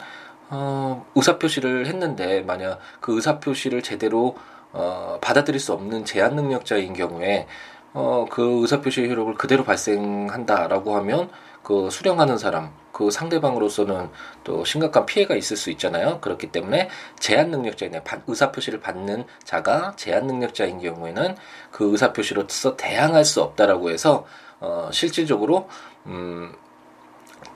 어, 0.50 1.06
의사표시를 1.15 1.86
했는데 1.86 2.42
만약 2.42 2.80
그 3.00 3.15
의사표시를 3.15 3.84
제대로 3.84 4.36
어, 4.74 5.20
받아들일 5.22 5.60
수 5.60 5.72
없는 5.74 6.03
제한 6.06 6.36
능력자인 6.36 6.94
경우에 6.94 7.48
어, 7.94 8.25
그 8.30 8.62
의사표시의 8.62 9.10
효력을 9.10 9.34
그대로 9.36 9.63
발생한다라고 9.63 10.96
하면 10.98 11.30
그 11.62 11.89
수령하는 11.89 12.38
사람, 12.38 12.74
그 12.92 13.10
상대방으로서는 13.10 14.10
또 14.44 14.65
심각한 14.65 15.06
피해가 15.06 15.36
있을 15.36 15.56
수 15.56 15.72
있잖아요. 15.72 16.20
그렇기 16.20 16.51
때문에 16.51 16.89
제한 17.20 17.51
능력자인 17.51 17.94
의사 18.27 18.51
표시를 18.51 18.82
받는 18.82 19.25
자가 19.44 19.94
제한 19.96 20.27
능력자인 20.27 20.80
경우에는 20.80 21.36
그 21.72 21.92
의사 21.92 22.12
표시로서 22.12 22.75
대항할 22.75 23.24
수 23.24 23.42
없다라고 23.42 23.92
해서 23.92 24.25
어, 24.60 24.89
실질적으로 24.92 25.70
음, 26.06 26.53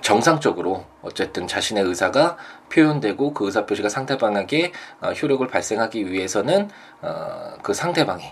정상적으로 0.07 0.85
어쨌든 1.01 1.47
자신의 1.47 1.83
의사가 1.83 2.37
표현되고 2.71 3.33
그 3.33 3.45
의사 3.45 3.65
표시가 3.65 3.89
상대방에게 3.89 4.71
어, 5.01 5.11
효력을 5.11 5.45
발생하기 5.45 6.09
위해서는 6.09 6.69
어, 7.01 7.57
그 7.61 7.73
상대방이 7.73 8.23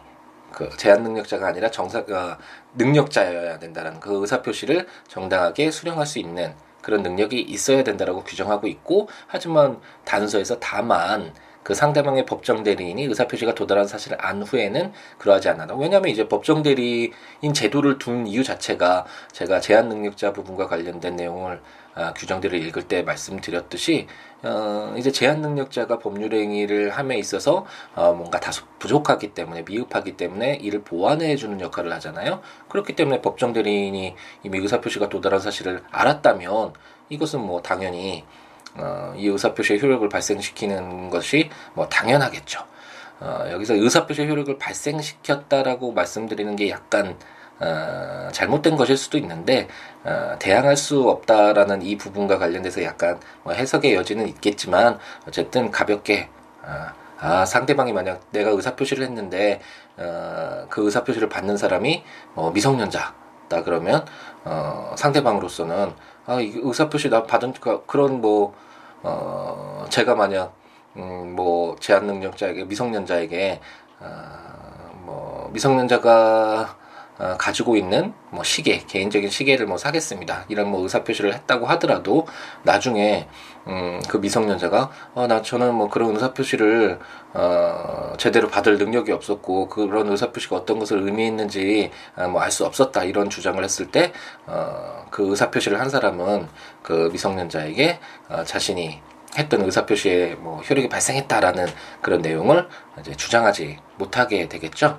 그 0.53 0.69
제한 0.77 1.03
능력자가 1.03 1.45
아니라 1.45 1.69
정사 1.69 1.99
어, 1.99 2.37
능력자여야 2.75 3.59
된다는 3.59 3.99
그 3.99 4.21
의사 4.21 4.41
표시를 4.41 4.87
정당하게 5.09 5.69
수령할 5.69 6.05
수 6.05 6.17
있는 6.17 6.55
그런 6.81 7.03
능력이 7.03 7.41
있어야 7.41 7.83
된다라고 7.83 8.23
규정하고 8.23 8.67
있고 8.67 9.09
하지만 9.27 9.81
단서에서 10.05 10.57
다만 10.61 11.33
그 11.65 11.73
상대방의 11.73 12.27
법정 12.27 12.61
대리인이 12.61 13.05
의사 13.05 13.27
표시가 13.27 13.55
도달한 13.55 13.87
사실을 13.87 14.23
안 14.23 14.43
후에는 14.43 14.93
그러하지 15.17 15.49
않는다. 15.49 15.73
왜냐하면 15.73 16.11
이제 16.11 16.27
법정 16.27 16.61
대리인 16.61 17.11
제도를 17.55 17.97
둔 17.97 18.27
이유 18.27 18.43
자체가 18.43 19.07
제가 19.31 19.59
제한 19.61 19.89
능력자 19.89 20.31
부분과 20.31 20.67
관련된 20.67 21.15
내용을 21.15 21.63
아, 21.95 22.13
규정들을 22.13 22.61
읽을 22.61 22.83
때 22.83 23.01
말씀드렸듯이 23.01 24.05
어, 24.43 24.93
이제 24.95 25.11
제한 25.11 25.41
능력자가 25.41 25.97
법률 25.97 26.35
행위를 26.35 26.91
함에 26.91 27.17
있어서 27.17 27.65
어, 27.95 28.13
뭔가 28.13 28.39
다소 28.39 28.63
부족하기 28.77 29.33
때문에 29.33 29.63
미흡하기 29.63 30.17
때문에 30.17 30.59
이를 30.61 30.83
보완해 30.83 31.35
주는 31.35 31.59
역할을 31.59 31.91
하잖아요. 31.93 32.41
그렇기 32.69 32.95
때문에 32.95 33.23
법정 33.23 33.53
대리인이 33.53 34.13
이미 34.43 34.59
의사 34.59 34.81
표시가 34.81 35.09
도달한 35.09 35.39
사실을 35.39 35.81
알았다면 35.89 36.73
이것은 37.09 37.39
뭐 37.39 37.63
당연히 37.63 38.23
어, 38.77 39.13
이 39.17 39.27
의사표시의 39.27 39.81
효력을 39.81 40.07
발생시키는 40.09 41.09
것이 41.09 41.49
뭐 41.73 41.87
당연하겠죠. 41.87 42.59
어, 43.19 43.45
여기서 43.51 43.75
의사표시의 43.75 44.29
효력을 44.29 44.57
발생시켰다라고 44.57 45.93
말씀드리는 45.93 46.55
게 46.55 46.69
약간 46.69 47.17
어, 47.59 48.29
잘못된 48.31 48.75
것일 48.75 48.97
수도 48.97 49.17
있는데 49.17 49.67
어, 50.03 50.35
대항할 50.39 50.75
수 50.75 51.09
없다라는 51.09 51.81
이 51.81 51.97
부분과 51.97 52.37
관련돼서 52.37 52.83
약간 52.83 53.19
뭐 53.43 53.53
해석의 53.53 53.95
여지는 53.95 54.27
있겠지만 54.27 54.99
어쨌든 55.27 55.71
가볍게 55.71 56.29
어, 56.63 56.87
아 57.17 57.45
상대방이 57.45 57.93
만약 57.93 58.21
내가 58.31 58.49
의사표시를 58.49 59.05
했는데 59.05 59.61
어, 59.95 60.65
그 60.69 60.83
의사표시를 60.83 61.29
받는 61.29 61.55
사람이 61.55 62.03
어, 62.35 62.51
미성년자 62.51 63.15
다 63.47 63.63
그러면 63.63 64.05
어, 64.43 64.93
상대방으로서는 64.97 65.93
아, 66.25 66.39
이 66.39 66.53
의사표시 66.55 67.09
나 67.09 67.23
받은 67.23 67.53
그런 67.87 68.21
뭐 68.21 68.53
어, 69.03 69.85
제가 69.89 70.15
만약 70.15 70.53
음, 70.97 71.33
뭐 71.35 71.75
제한 71.79 72.05
능력자에게 72.07 72.65
미성년자에게 72.65 73.59
어, 73.99 74.05
뭐 75.05 75.49
미성년자가 75.53 76.77
어, 77.17 77.35
가지고 77.37 77.77
있는 77.77 78.13
뭐 78.29 78.43
시계 78.43 78.79
개인적인 78.79 79.29
시계를 79.29 79.65
뭐 79.67 79.77
사겠습니다 79.77 80.45
이런 80.49 80.69
뭐 80.69 80.81
의사 80.83 81.03
표시를 81.03 81.33
했다고 81.33 81.65
하더라도 81.67 82.27
나중에 82.63 83.27
음, 83.67 84.01
그 84.07 84.17
미성년자가 84.17 84.91
어, 85.13 85.27
나 85.27 85.41
저는 85.41 85.73
뭐 85.73 85.89
그런 85.89 86.13
의사 86.13 86.33
표시를 86.33 86.99
어, 87.33 88.13
제대로 88.17 88.49
받을 88.49 88.77
능력이 88.77 89.11
없었고 89.11 89.69
그런 89.69 90.09
의사 90.09 90.31
표시가 90.31 90.55
어떤 90.55 90.79
것을 90.79 90.99
의미했는지 91.03 91.91
어, 92.15 92.27
뭐알 92.27 92.51
수 92.51 92.65
없었다 92.65 93.03
이런 93.03 93.29
주장을 93.29 93.63
했을 93.63 93.91
때그 93.91 94.13
어, 94.47 95.05
그 95.09 95.29
의사 95.29 95.49
표시를 95.49 95.79
한 95.79 95.89
사람은 95.89 96.47
그 96.83 97.09
미성년자에게 97.11 97.99
어, 98.29 98.43
자신이 98.43 99.01
했던 99.37 99.61
의사표시에 99.61 100.35
뭐 100.35 100.61
효력이 100.61 100.89
발생했다라는 100.89 101.67
그런 102.01 102.21
내용을 102.21 102.67
이제 102.99 103.13
주장하지 103.15 103.77
못하게 103.97 104.47
되겠죠. 104.47 104.97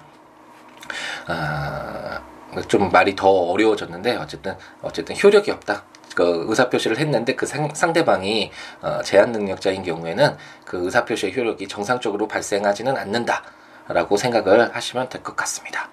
아, 1.26 2.20
좀 2.68 2.90
말이 2.90 3.14
더 3.16 3.28
어려워졌는데 3.28 4.16
어쨌든 4.16 4.56
어쨌든 4.82 5.16
효력이 5.22 5.50
없다. 5.50 5.84
그 6.14 6.46
의사 6.48 6.70
표시를 6.70 6.98
했는데 6.98 7.34
그 7.34 7.44
상, 7.46 7.92
대방이 7.92 8.50
어, 8.80 9.00
제한 9.02 9.32
능력자인 9.32 9.82
경우에는 9.82 10.36
그 10.64 10.84
의사 10.84 11.04
표시의 11.04 11.36
효력이 11.36 11.68
정상적으로 11.68 12.26
발생하지는 12.26 12.96
않는다라고 12.96 14.16
생각을 14.16 14.74
하시면 14.74 15.08
될 15.10 15.22
것 15.22 15.36
같습니다. 15.36 15.90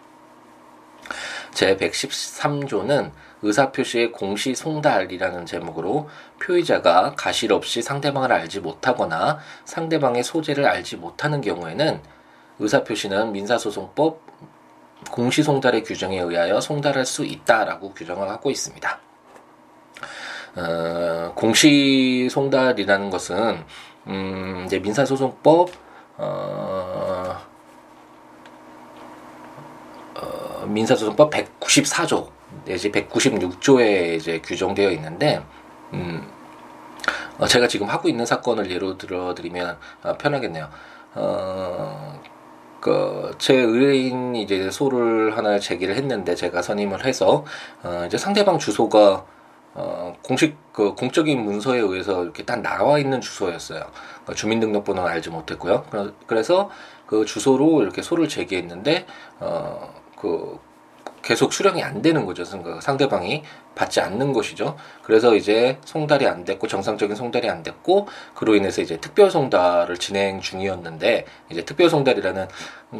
제 1.53 1.77
113조는 1.77 3.12
의사표시의 3.43 4.12
공시송달이라는 4.12 5.45
제목으로 5.45 6.10
표의자가 6.41 7.13
가실 7.15 7.53
없이 7.53 7.81
상대방을 7.81 8.31
알지 8.31 8.62
못하거나 8.62 9.39
상대방의 9.65 10.23
소재를 10.23 10.65
알지 10.65 10.97
못하는 10.97 11.41
경우에는 11.41 12.01
의사표시는 12.60 13.34
민사소송법 13.34 14.22
공시송달의 15.11 15.83
규정에 15.83 16.19
의하여 16.19 16.59
송달할 16.61 17.05
수 17.05 17.25
있다라고 17.25 17.93
규정을 17.93 18.29
하고 18.29 18.51
있습니다. 18.51 18.99
어, 20.55 21.33
공시송달이라는 21.35 23.09
것은 23.09 23.63
음, 24.07 24.63
이제 24.65 24.79
민사소송법 24.79 25.69
어, 26.17 27.37
어, 30.15 30.65
민사소송법 30.67 31.31
194조 31.31 32.29
내지 32.65 32.91
196조에 32.91 34.15
이제 34.17 34.39
규정되어 34.39 34.91
있는데 34.91 35.43
음, 35.93 36.27
어, 37.39 37.47
제가 37.47 37.67
지금 37.67 37.89
하고 37.89 38.07
있는 38.07 38.25
사건을 38.25 38.69
예로 38.69 38.97
들어드리면 38.97 39.77
어, 40.03 40.17
편하겠네요. 40.17 40.69
어, 41.15 42.21
그, 42.84 43.34
제 43.38 43.56
의뢰인 43.56 44.36
이제 44.36 44.69
소를 44.69 45.38
하나 45.38 45.58
제기를 45.58 45.96
했는데 45.96 46.36
제가 46.36 46.62
선임을 46.62 47.06
해서, 47.06 47.46
어, 47.82 48.04
이제 48.06 48.17
상대방 48.17 48.60
주소가, 48.60 49.24
어, 49.74 50.13
공식, 50.22 50.58
그, 50.74 50.93
공적인 50.93 51.46
문서에 51.46 51.80
의해서 51.80 52.24
이렇게 52.24 52.43
딱 52.43 52.62
나와 52.62 53.00
있는 53.00 53.22
주소였어요. 53.22 53.80
그러니까 53.80 54.34
주민등록번호는 54.34 55.10
알지 55.10 55.30
못했고요. 55.30 55.86
그래서 56.28 56.69
그 57.08 57.24
주소로 57.24 57.84
이렇게 57.84 58.02
소를 58.02 58.28
제기했는데, 58.28 59.06
어, 59.39 59.93
그, 60.19 60.60
계속 61.23 61.53
수령이 61.53 61.81
안 61.81 62.01
되는 62.01 62.25
거죠. 62.25 62.43
상대방이 62.81 63.43
받지 63.75 64.01
않는 64.01 64.33
것이죠. 64.33 64.77
그래서 65.01 65.36
이제 65.36 65.79
송달이 65.86 66.27
안 66.27 66.43
됐고 66.43 66.67
정상적인 66.67 67.15
송달이 67.15 67.49
안 67.49 67.63
됐고 67.63 68.07
그로 68.36 68.55
인해서 68.55 68.81
이제 68.81 68.97
특별 68.97 69.31
송달을 69.31 69.97
진행 69.97 70.41
중이었는데 70.41 71.25
이제 71.49 71.65
특별 71.65 71.89
송달이라는 71.89 72.47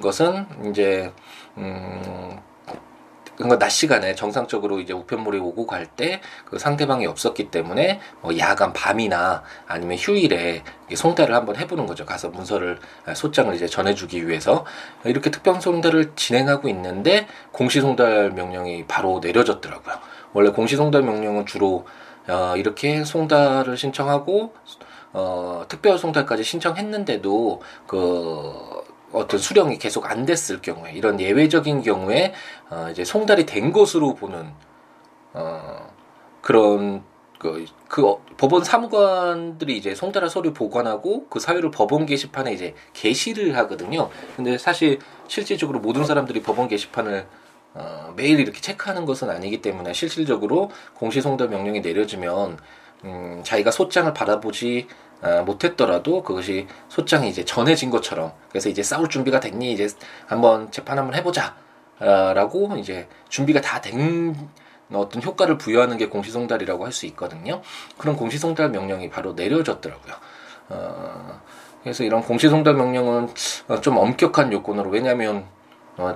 것은 0.02 0.48
이제 0.70 1.12
음 1.58 2.40
그러니까 3.36 3.58
낮 3.60 3.70
시간에 3.70 4.16
정상적으로 4.16 4.80
이제 4.80 4.94
우편물이 4.94 5.40
오고 5.40 5.66
갈 5.68 5.88
때 5.96 6.22
그 6.46 6.60
상대방이 6.60 7.06
없었기 7.08 7.50
때문에 7.52 8.00
뭐 8.22 8.38
야간 8.38 8.74
밤이나 8.74 9.44
아니면 9.68 9.98
휴일에 9.98 10.64
송달을 10.94 11.34
한번 11.36 11.56
해보는 11.56 11.86
거죠. 11.88 12.06
가서 12.06 12.30
문서를 12.30 12.80
아, 13.06 13.14
소장을 13.14 13.54
이제 13.56 13.68
전해주기 13.68 14.28
위해서 14.28 14.66
이렇게 15.04 15.32
특별 15.32 15.60
송달을 15.60 16.12
진행하고 16.16 16.70
있는데 16.70 17.28
공시 17.52 17.82
송달 17.82 18.32
명령이 18.32 18.86
바로 18.88 19.20
내려졌더라고요. 19.24 19.96
원래 20.34 20.50
공시 20.52 20.76
송달 20.76 21.02
명령은 21.04 21.46
주로 21.46 21.86
어, 22.28 22.54
이렇게 22.56 23.04
송달을 23.04 23.78
신청하고 23.78 24.54
어, 25.14 25.66
특별 25.68 25.98
송달까지 25.98 26.44
신청했는데도 26.44 27.62
그 27.88 28.83
어떤 29.14 29.40
수령이 29.40 29.78
계속 29.78 30.10
안 30.10 30.26
됐을 30.26 30.62
경우에 30.62 30.94
이런 30.94 31.20
예외적인 31.20 31.82
경우에 31.82 32.34
어 32.70 32.88
이제 32.92 33.04
송달이 33.04 33.46
된 33.46 33.72
것으로 33.72 34.16
보는 34.16 34.52
어 35.34 35.94
그런 36.42 37.04
그, 37.44 37.66
그 37.90 38.08
어, 38.08 38.22
법원 38.38 38.64
사무관들이 38.64 39.76
이제 39.78 39.94
송달한 39.94 40.30
서류 40.30 40.54
보관하고 40.54 41.28
그 41.28 41.40
사유를 41.40 41.72
법원 41.72 42.06
게시판에 42.06 42.54
이제 42.54 42.74
게시를 42.94 43.58
하거든요. 43.58 44.10
근데 44.38 44.58
사실 44.58 45.00
실질적으로 45.28 45.80
모든 45.80 46.06
사람들이 46.06 46.42
법원 46.42 46.70
게시판을 46.70 47.28
어, 47.74 48.14
매일 48.16 48.40
이렇게 48.40 48.62
체크하는 48.62 49.06
것은 49.06 49.30
아니기 49.30 49.62
때문에 49.62 49.94
실질적으로 49.94 50.72
공시송달 50.94 51.50
명령이 51.50 51.82
내려지면 51.82 52.58
음, 53.04 53.42
자기가 53.44 53.72
소장을 53.72 54.14
받아보지 54.14 54.88
어, 54.88 55.03
못했더라도 55.46 56.24
그것이 56.24 56.68
소장이 56.90 57.30
이제 57.30 57.46
전해진 57.46 57.90
것처럼 57.90 58.34
그래서 58.50 58.70
이제 58.70 58.84
싸울 58.84 59.10
준비가 59.10 59.40
됐니? 59.40 59.72
이제 59.74 59.88
한번 60.28 60.70
재판 60.72 60.98
한번 61.00 61.16
해보자 61.16 61.56
어, 62.00 62.34
라고 62.34 62.76
이제 62.78 63.08
준비가 63.30 63.62
다 63.62 63.80
된 63.82 64.36
어떤 64.92 65.24
효과를 65.24 65.58
부여하는 65.58 65.98
게 65.98 66.08
공시송달이라고 66.08 66.86
할 66.86 66.92
수 66.92 67.06
있거든요. 67.08 67.62
그런 67.98 68.16
공시송달 68.16 68.70
명령이 68.70 69.10
바로 69.10 69.34
내려졌더라고요. 69.34 70.14
어, 70.70 71.42
그래서 71.82 72.04
이런 72.04 72.22
공시송달 72.22 72.76
명령은 72.76 73.30
어, 73.70 73.82
좀 73.82 73.98
엄격한 73.98 74.52
요건으로 74.54 74.90
왜냐하면 74.92 75.46
어, 75.98 76.16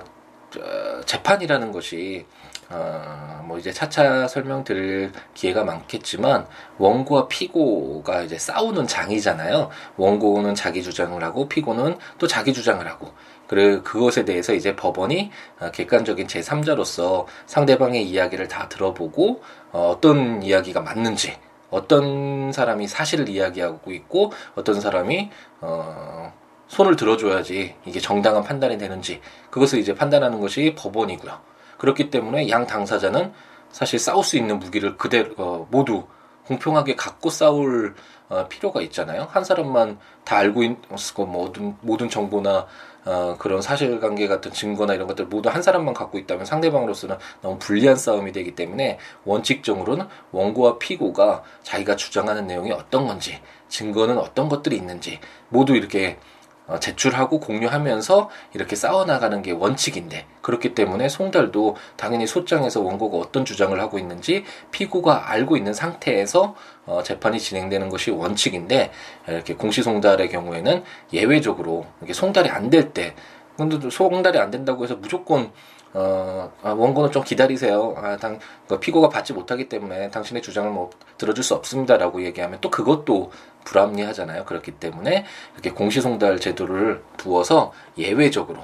재판이라는 1.04 1.72
것이 1.72 2.26
어, 2.70 3.42
뭐 3.46 3.58
이제 3.58 3.72
차차 3.72 4.28
설명드릴 4.28 5.12
기회가 5.34 5.64
많겠지만 5.64 6.46
원고와 6.76 7.28
피고가 7.28 8.22
이제 8.22 8.36
싸우는 8.38 8.86
장이잖아요. 8.86 9.70
원고는 9.96 10.54
자기 10.54 10.82
주장을 10.82 11.22
하고 11.22 11.48
피고는 11.48 11.96
또 12.18 12.26
자기 12.26 12.52
주장을 12.52 12.86
하고 12.86 13.12
그래 13.46 13.80
그것에 13.80 14.24
대해서 14.24 14.52
이제 14.52 14.76
법원이 14.76 15.30
어, 15.60 15.70
객관적인 15.70 16.26
제3자로서 16.26 17.24
상대방의 17.46 18.06
이야기를 18.06 18.48
다 18.48 18.68
들어보고 18.68 19.42
어, 19.72 19.92
어떤 19.96 20.42
이야기가 20.42 20.82
맞는지 20.82 21.36
어떤 21.70 22.52
사람이 22.52 22.86
사실을 22.86 23.28
이야기하고 23.28 23.92
있고 23.92 24.32
어떤 24.54 24.80
사람이 24.80 25.30
어 25.60 26.32
손을 26.68 26.96
들어줘야지 26.96 27.74
이게 27.84 28.00
정당한 28.00 28.42
판단이 28.42 28.78
되는지 28.78 29.20
그것을 29.50 29.78
이제 29.78 29.94
판단하는 29.94 30.40
것이 30.40 30.74
법원이고요. 30.78 31.57
그렇기 31.78 32.10
때문에 32.10 32.48
양 32.48 32.66
당사자는 32.66 33.32
사실 33.70 33.98
싸울 33.98 34.24
수 34.24 34.36
있는 34.36 34.58
무기를 34.58 34.96
그대로 34.96 35.32
어, 35.36 35.66
모두 35.70 36.04
공평하게 36.46 36.96
갖고 36.96 37.30
싸울 37.30 37.94
어, 38.28 38.46
필요가 38.48 38.80
있잖아요. 38.82 39.28
한 39.30 39.44
사람만 39.44 39.98
다 40.24 40.36
알고 40.36 40.62
있고 40.62 41.26
뭐 41.26 41.44
모든 41.44 41.76
모든 41.80 42.08
정보나 42.08 42.66
어, 43.04 43.36
그런 43.38 43.62
사실관계 43.62 44.28
같은 44.28 44.52
증거나 44.52 44.94
이런 44.94 45.06
것들 45.06 45.26
모두 45.26 45.48
한 45.48 45.62
사람만 45.62 45.94
갖고 45.94 46.18
있다면 46.18 46.44
상대방으로서는 46.44 47.16
너무 47.40 47.58
불리한 47.58 47.96
싸움이 47.96 48.32
되기 48.32 48.54
때문에 48.54 48.98
원칙적으로는 49.24 50.06
원고와 50.32 50.78
피고가 50.78 51.42
자기가 51.62 51.96
주장하는 51.96 52.46
내용이 52.46 52.72
어떤 52.72 53.06
건지 53.06 53.40
증거는 53.68 54.18
어떤 54.18 54.48
것들이 54.48 54.76
있는지 54.76 55.20
모두 55.48 55.74
이렇게 55.74 56.18
어, 56.18 56.37
제출하고 56.80 57.40
공유하면서 57.40 58.28
이렇게 58.54 58.76
싸워나가는 58.76 59.40
게 59.42 59.52
원칙인데 59.52 60.26
그렇기 60.42 60.74
때문에 60.74 61.08
송달도 61.08 61.76
당연히 61.96 62.26
소장에서 62.26 62.80
원고가 62.82 63.16
어떤 63.16 63.44
주장을 63.44 63.78
하고 63.80 63.98
있는지 63.98 64.44
피고가 64.70 65.30
알고 65.30 65.56
있는 65.56 65.72
상태에서 65.72 66.54
어, 66.86 67.02
재판이 67.02 67.38
진행되는 67.38 67.88
것이 67.88 68.10
원칙인데 68.10 68.90
이렇게 69.26 69.54
공시송달의 69.54 70.28
경우에는 70.28 70.84
예외적으로 71.12 71.86
이게 72.02 72.12
송달이 72.12 72.50
안 72.50 72.68
될 72.70 72.92
때 72.92 73.14
근데 73.56 73.90
송달이 73.90 74.38
안 74.38 74.50
된다고 74.52 74.84
해서 74.84 74.94
무조건 74.94 75.50
어, 75.94 76.52
아, 76.62 76.72
원고는 76.72 77.10
좀 77.12 77.24
기다리세요. 77.24 77.94
아, 77.96 78.16
당, 78.16 78.38
그 78.68 78.78
피고가 78.78 79.08
받지 79.08 79.32
못하기 79.32 79.68
때문에 79.68 80.10
당신의 80.10 80.42
주장을 80.42 80.70
뭐 80.70 80.90
들어줄 81.16 81.42
수 81.42 81.54
없습니다라고 81.54 82.22
얘기하면 82.24 82.58
또 82.60 82.70
그것도 82.70 83.30
불합리하잖아요. 83.64 84.44
그렇기 84.44 84.72
때문에 84.72 85.24
이렇게 85.54 85.70
공시송달 85.70 86.40
제도를 86.40 87.02
두어서 87.16 87.72
예외적으로 87.96 88.60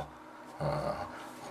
어, 0.59 0.95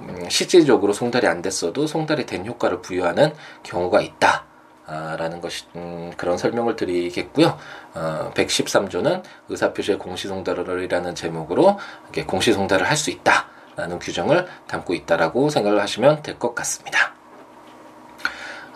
음, 0.02 0.26
실질적으로 0.30 0.94
송달이 0.94 1.28
안 1.28 1.42
됐어도 1.42 1.88
송달이 1.88 2.26
된 2.26 2.46
효과를 2.46 2.82
부여하는 2.82 3.34
경우가 3.64 4.02
있다. 4.02 4.46
아, 4.86 5.16
라는 5.18 5.40
것이 5.40 5.66
음, 5.76 6.12
그런 6.18 6.38
설명을 6.38 6.76
드리겠고요. 6.76 7.58
어, 7.96 8.32
113조는 8.36 9.24
의사표시의 9.50 9.98
공시송달이라는 9.98 11.16
제목으로 11.16 11.80
공시송달을 12.28 12.88
할 12.90 12.98
수 12.98 13.10
있다. 13.10 13.53
라는 13.76 14.00
규정을 14.00 14.48
담고 14.68 14.94
있다라고 14.94 15.50
생각을 15.50 15.80
하시면 15.82 16.22
될 16.22 16.38
것 16.40 16.54
같습니다. 16.56 17.14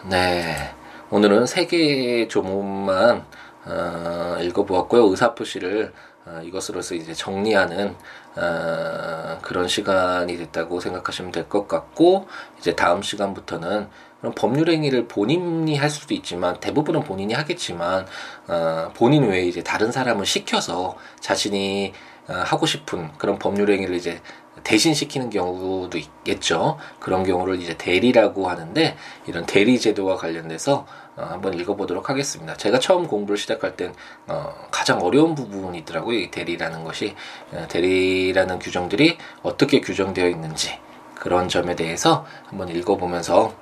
네. 0.10 0.72
오늘은 1.10 1.46
세 1.46 1.66
개의 1.66 2.28
조문만 2.28 3.26
어, 3.66 4.38
읽어보았고요. 4.42 5.06
의사표시를 5.10 5.94
어, 6.26 6.42
이것으로서 6.44 6.96
이제 6.96 7.14
정리하는 7.14 7.96
어, 8.36 9.38
그런 9.42 9.68
시간이 9.68 10.38
됐다고 10.38 10.80
생각하시면 10.80 11.32
될 11.32 11.48
것 11.48 11.68
같고 11.68 12.28
이제 12.60 12.76
다음 12.76 13.02
시간부터는 13.02 13.88
그럼 14.20 14.34
법률 14.36 14.70
행위를 14.70 15.08
본인이 15.08 15.78
할 15.78 15.90
수도 15.90 16.14
있지만 16.14 16.60
대부분은 16.60 17.04
본인이 17.04 17.34
하겠지만 17.34 18.06
어, 18.48 18.92
본인 18.96 19.30
외에 19.30 19.44
이제 19.44 19.64
다른 19.64 19.92
사람을 19.92 20.26
시켜서 20.26 20.98
자신이 21.20 21.94
어, 22.28 22.34
하고 22.34 22.66
싶은 22.66 23.12
그런 23.18 23.40
법률 23.40 23.70
행위를 23.72 23.96
이제 23.96 24.22
대신 24.68 24.94
시키는 24.94 25.30
경우도 25.30 25.98
있겠죠. 25.98 26.78
그런 27.00 27.24
경우를 27.24 27.62
이제 27.62 27.78
대리라고 27.78 28.50
하는데 28.50 28.98
이런 29.26 29.46
대리 29.46 29.80
제도와 29.80 30.18
관련돼서 30.18 30.86
어, 31.16 31.24
한번 31.24 31.54
읽어보도록 31.54 32.10
하겠습니다. 32.10 32.54
제가 32.58 32.78
처음 32.80 33.08
공부를 33.08 33.38
시작할 33.38 33.78
땐 33.78 33.94
어, 34.28 34.54
가장 34.70 35.02
어려운 35.02 35.36
부분이 35.36 35.78
있더라고요. 35.80 36.20
이 36.20 36.32
대리라는 36.32 36.84
것이 36.84 37.16
어, 37.54 37.66
대리라는 37.70 38.60
규정들이 38.60 39.18
어떻게 39.42 39.80
규정되어 39.80 40.28
있는지 40.28 40.78
그런 41.16 41.48
점에 41.48 41.78
대해서 41.78 42.26
한번 42.48 42.68
읽어보면서 42.68 43.54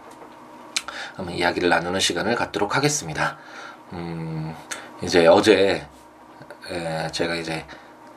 한번 1.15 1.35
이야기를 1.35 1.69
나누는 1.69 1.99
시간을 1.99 2.33
갖도록 2.33 2.75
하겠습니다. 2.75 3.37
음, 3.93 4.55
이제 5.03 5.27
어제 5.27 5.85
에, 6.71 7.07
제가 7.11 7.35
이제 7.35 7.63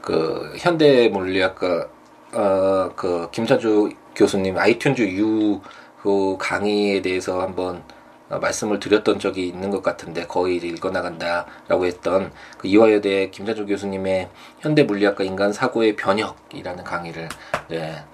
그 0.01 0.55
현대 0.57 1.11
물리학과 1.11 1.98
어, 2.33 2.91
그 2.95 3.29
김찬주 3.31 3.91
교수님 4.14 4.57
아이튠즈 4.57 5.01
U 5.17 5.61
그 6.03 6.37
강의에 6.38 7.03
대해서 7.03 7.41
한번 7.41 7.83
어, 8.29 8.38
말씀을 8.38 8.79
드렸던 8.81 9.19
적이 9.19 9.49
있는 9.49 9.71
것 9.71 9.83
같은데 9.83 10.27
거의 10.27 10.57
이제 10.57 10.67
읽어 10.69 10.91
나간다라고 10.91 11.87
했던 11.87 12.31
그 12.59 12.69
이화여대 12.69 13.31
김찬주 13.31 13.67
교수님의 13.67 14.29
현대 14.61 14.83
물리학과 14.83 15.25
인간 15.25 15.53
사고의 15.53 15.97
변혁이라는 15.97 16.85
강의를 16.85 17.29
네, 17.69 18.05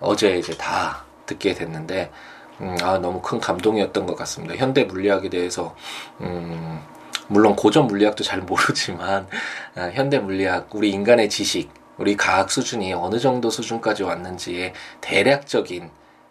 어제 0.00 0.38
이제 0.38 0.56
다 0.56 1.04
듣게 1.26 1.54
됐는데 1.54 2.10
음, 2.60 2.76
아 2.82 2.98
너무 2.98 3.20
큰 3.20 3.38
감동이었던 3.38 4.06
것 4.06 4.16
같습니다. 4.16 4.56
현대 4.56 4.84
물리학에 4.84 5.28
대해서 5.28 5.76
음, 6.20 6.80
물론 7.28 7.54
고전 7.54 7.86
물리학도 7.86 8.24
잘 8.24 8.40
모르지만 8.40 9.28
아, 9.76 9.90
현대 9.92 10.18
물리학 10.18 10.74
우리 10.74 10.90
인간의 10.90 11.28
지식 11.28 11.70
우리 11.98 12.16
과학 12.16 12.50
수준이 12.50 12.92
어느 12.94 13.18
정도 13.18 13.50
수준까지 13.50 14.04
왔는지의 14.04 14.72
대략적인 15.00 15.90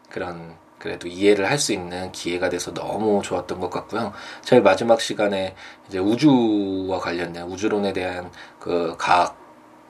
그런 0.09 0.55
그래도 0.79 1.07
이해를 1.07 1.49
할 1.49 1.57
수 1.57 1.73
있는 1.73 2.11
기회가 2.11 2.49
돼서 2.49 2.73
너무 2.73 3.21
좋았던 3.23 3.59
것 3.59 3.69
같고요. 3.69 4.13
제일 4.41 4.61
마지막 4.61 5.01
시간에 5.01 5.55
이제 5.87 5.97
우주와 5.99 6.99
관련된 6.99 7.43
우주론에 7.43 7.93
대한 7.93 8.31
그 8.59 8.95
과학 8.97 9.35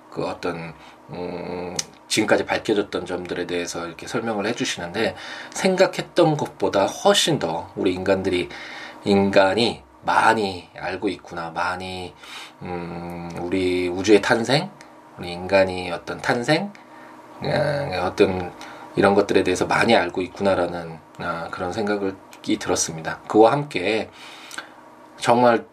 그 0.09 0.25
어떤 0.25 0.73
음 1.11 1.75
지금까지 2.07 2.45
밝혀졌던 2.45 3.05
점들에 3.05 3.45
대해서 3.45 3.85
이렇게 3.85 4.07
설명을 4.07 4.47
해주시는데 4.47 5.15
생각했던 5.51 6.37
것보다 6.37 6.85
훨씬 6.85 7.37
더 7.37 7.69
우리 7.75 7.93
인간들이 7.93 8.49
인간이 9.03 9.83
많이 10.03 10.69
알고 10.77 11.09
있구나 11.09 11.49
많이 11.51 12.13
음 12.61 13.29
우리 13.41 13.89
우주의 13.89 14.21
탄생 14.21 14.69
우리 15.17 15.31
인간이 15.31 15.91
어떤 15.91 16.19
탄생, 16.19 16.71
어떤 18.01 18.51
이런 18.95 19.13
것들에 19.13 19.43
대해서 19.43 19.65
많이 19.65 19.95
알고 19.95 20.21
있구나라는 20.21 20.97
아, 21.19 21.47
그런 21.51 21.71
생각이 21.71 22.57
들었습니다. 22.59 23.19
그와 23.27 23.51
함께 23.51 24.09
정말 25.19 25.65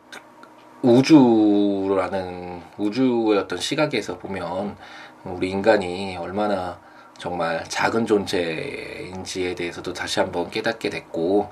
우주라는 0.82 2.62
우주의 2.76 3.38
어떤 3.38 3.58
시각에서 3.58 4.18
보면 4.18 4.76
우리 5.24 5.50
인간이 5.50 6.16
얼마나 6.18 6.78
정말 7.16 7.64
작은 7.64 8.06
존재인지에 8.06 9.54
대해서도 9.54 9.94
다시 9.94 10.20
한번 10.20 10.50
깨닫게 10.50 10.90
됐고, 10.90 11.48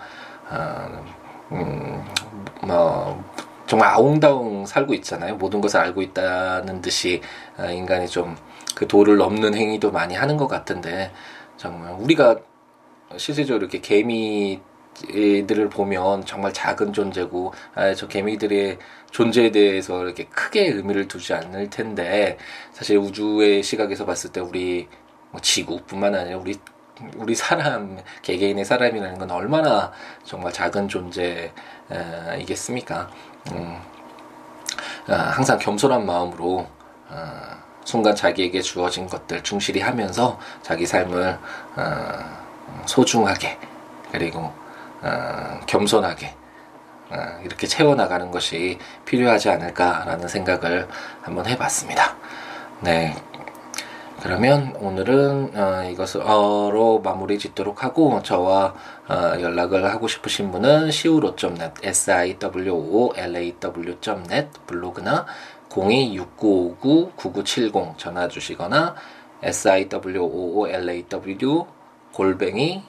어, 0.50 1.04
음, 1.52 2.04
뭐 2.62 3.24
정말 3.72 3.88
아웅다웅 3.88 4.66
살고 4.66 4.92
있잖아요. 4.94 5.36
모든 5.36 5.62
것을 5.62 5.80
알고 5.80 6.02
있다는 6.02 6.82
듯이 6.82 7.22
아, 7.56 7.70
인간이 7.70 8.06
좀 8.06 8.36
그 8.74 8.86
도를 8.86 9.16
넘는 9.16 9.54
행위도 9.54 9.90
많이 9.90 10.14
하는 10.14 10.36
것 10.36 10.46
같은데 10.46 11.12
정말 11.56 11.94
우리가 11.98 12.40
실제적으로 13.16 13.66
이렇게 13.66 13.80
개미들을 13.80 15.68
보면 15.68 16.24
정말 16.24 16.52
작은 16.52 16.92
존재고 16.92 17.52
아, 17.74 17.94
저 17.94 18.08
개미들의 18.08 18.78
존재에 19.10 19.50
대해서 19.50 20.02
이렇게 20.02 20.24
크게 20.24 20.68
의미를 20.68 21.06
두지 21.08 21.34
않을 21.34 21.70
텐데 21.70 22.38
사실 22.72 22.96
우주의 22.96 23.62
시각에서 23.62 24.06
봤을 24.06 24.32
때 24.32 24.40
우리 24.40 24.88
뭐 25.30 25.40
지구뿐만 25.40 26.14
아니라 26.14 26.38
우리 26.38 26.54
우리 27.16 27.34
사람 27.34 27.98
개개인의 28.22 28.64
사람이라는 28.64 29.18
건 29.18 29.30
얼마나 29.30 29.92
정말 30.24 30.52
작은 30.52 30.88
존재이겠습니까? 30.88 31.60
음, 33.52 33.80
아, 35.08 35.14
항상 35.14 35.58
겸손한 35.58 36.06
마음으로 36.06 36.66
어, 37.08 37.62
순간 37.84 38.14
자기에게 38.14 38.62
주어진 38.62 39.06
것들 39.06 39.42
충실히 39.42 39.80
하면서 39.80 40.38
자기 40.62 40.86
삶을 40.86 41.38
어, 41.76 42.18
소중하게 42.86 43.58
그리고 44.10 44.52
어, 45.02 45.60
겸손하게 45.66 46.34
어, 47.10 47.40
이렇게 47.44 47.66
채워나가는 47.66 48.30
것이 48.30 48.78
필요하지 49.04 49.50
않을까라는 49.50 50.28
생각을 50.28 50.88
한번 51.20 51.46
해봤습니다. 51.46 52.16
네, 52.80 53.14
그러면 54.22 54.74
오늘은 54.76 55.50
어, 55.56 55.82
이것으로 55.90 57.00
마무리 57.02 57.40
짓도록 57.40 57.82
하고 57.82 58.22
저와 58.22 58.72
어, 59.08 59.32
연락을 59.40 59.90
하고 59.90 60.06
싶으신 60.06 60.52
분은 60.52 60.90
siwo.net 60.90 61.82
siwoolaw.net 61.82 64.48
블로그나 64.64 65.26
026959-9970 65.68 67.98
전화 67.98 68.28
주시거나 68.28 68.94
siwoolaw 69.42 71.66
골뱅이 72.12 72.84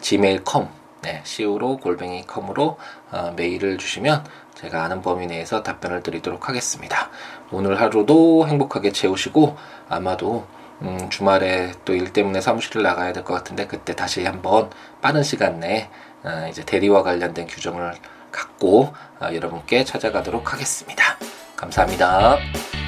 gmail.com 0.00 0.81
네, 1.02 1.20
siwo 1.24 1.78
골뱅이 1.78 2.24
컴으로 2.26 2.78
어, 3.10 3.32
메일을 3.36 3.78
주시면 3.78 4.24
제가 4.54 4.84
아는 4.84 5.02
범위 5.02 5.26
내에서 5.26 5.62
답변을 5.62 6.02
드리도록 6.02 6.48
하겠습니다. 6.48 7.10
오늘 7.50 7.80
하루도 7.80 8.46
행복하게 8.46 8.92
채우시고 8.92 9.56
아마도 9.88 10.46
음, 10.82 11.08
주말에 11.10 11.72
또 11.84 11.92
일 11.94 12.12
때문에 12.12 12.40
사무실을 12.40 12.82
나가야 12.82 13.12
될 13.12 13.24
것 13.24 13.34
같은데 13.34 13.66
그때 13.66 13.94
다시 13.94 14.24
한번 14.24 14.70
빠른 15.00 15.22
시간 15.22 15.60
내에 15.60 15.88
어, 16.24 16.46
이제 16.48 16.64
대리와 16.64 17.02
관련된 17.02 17.46
규정을 17.48 17.94
갖고 18.30 18.94
어, 19.20 19.28
여러분께 19.34 19.84
찾아가도록 19.84 20.52
하겠습니다. 20.52 21.16
감사합니다. 21.56 22.81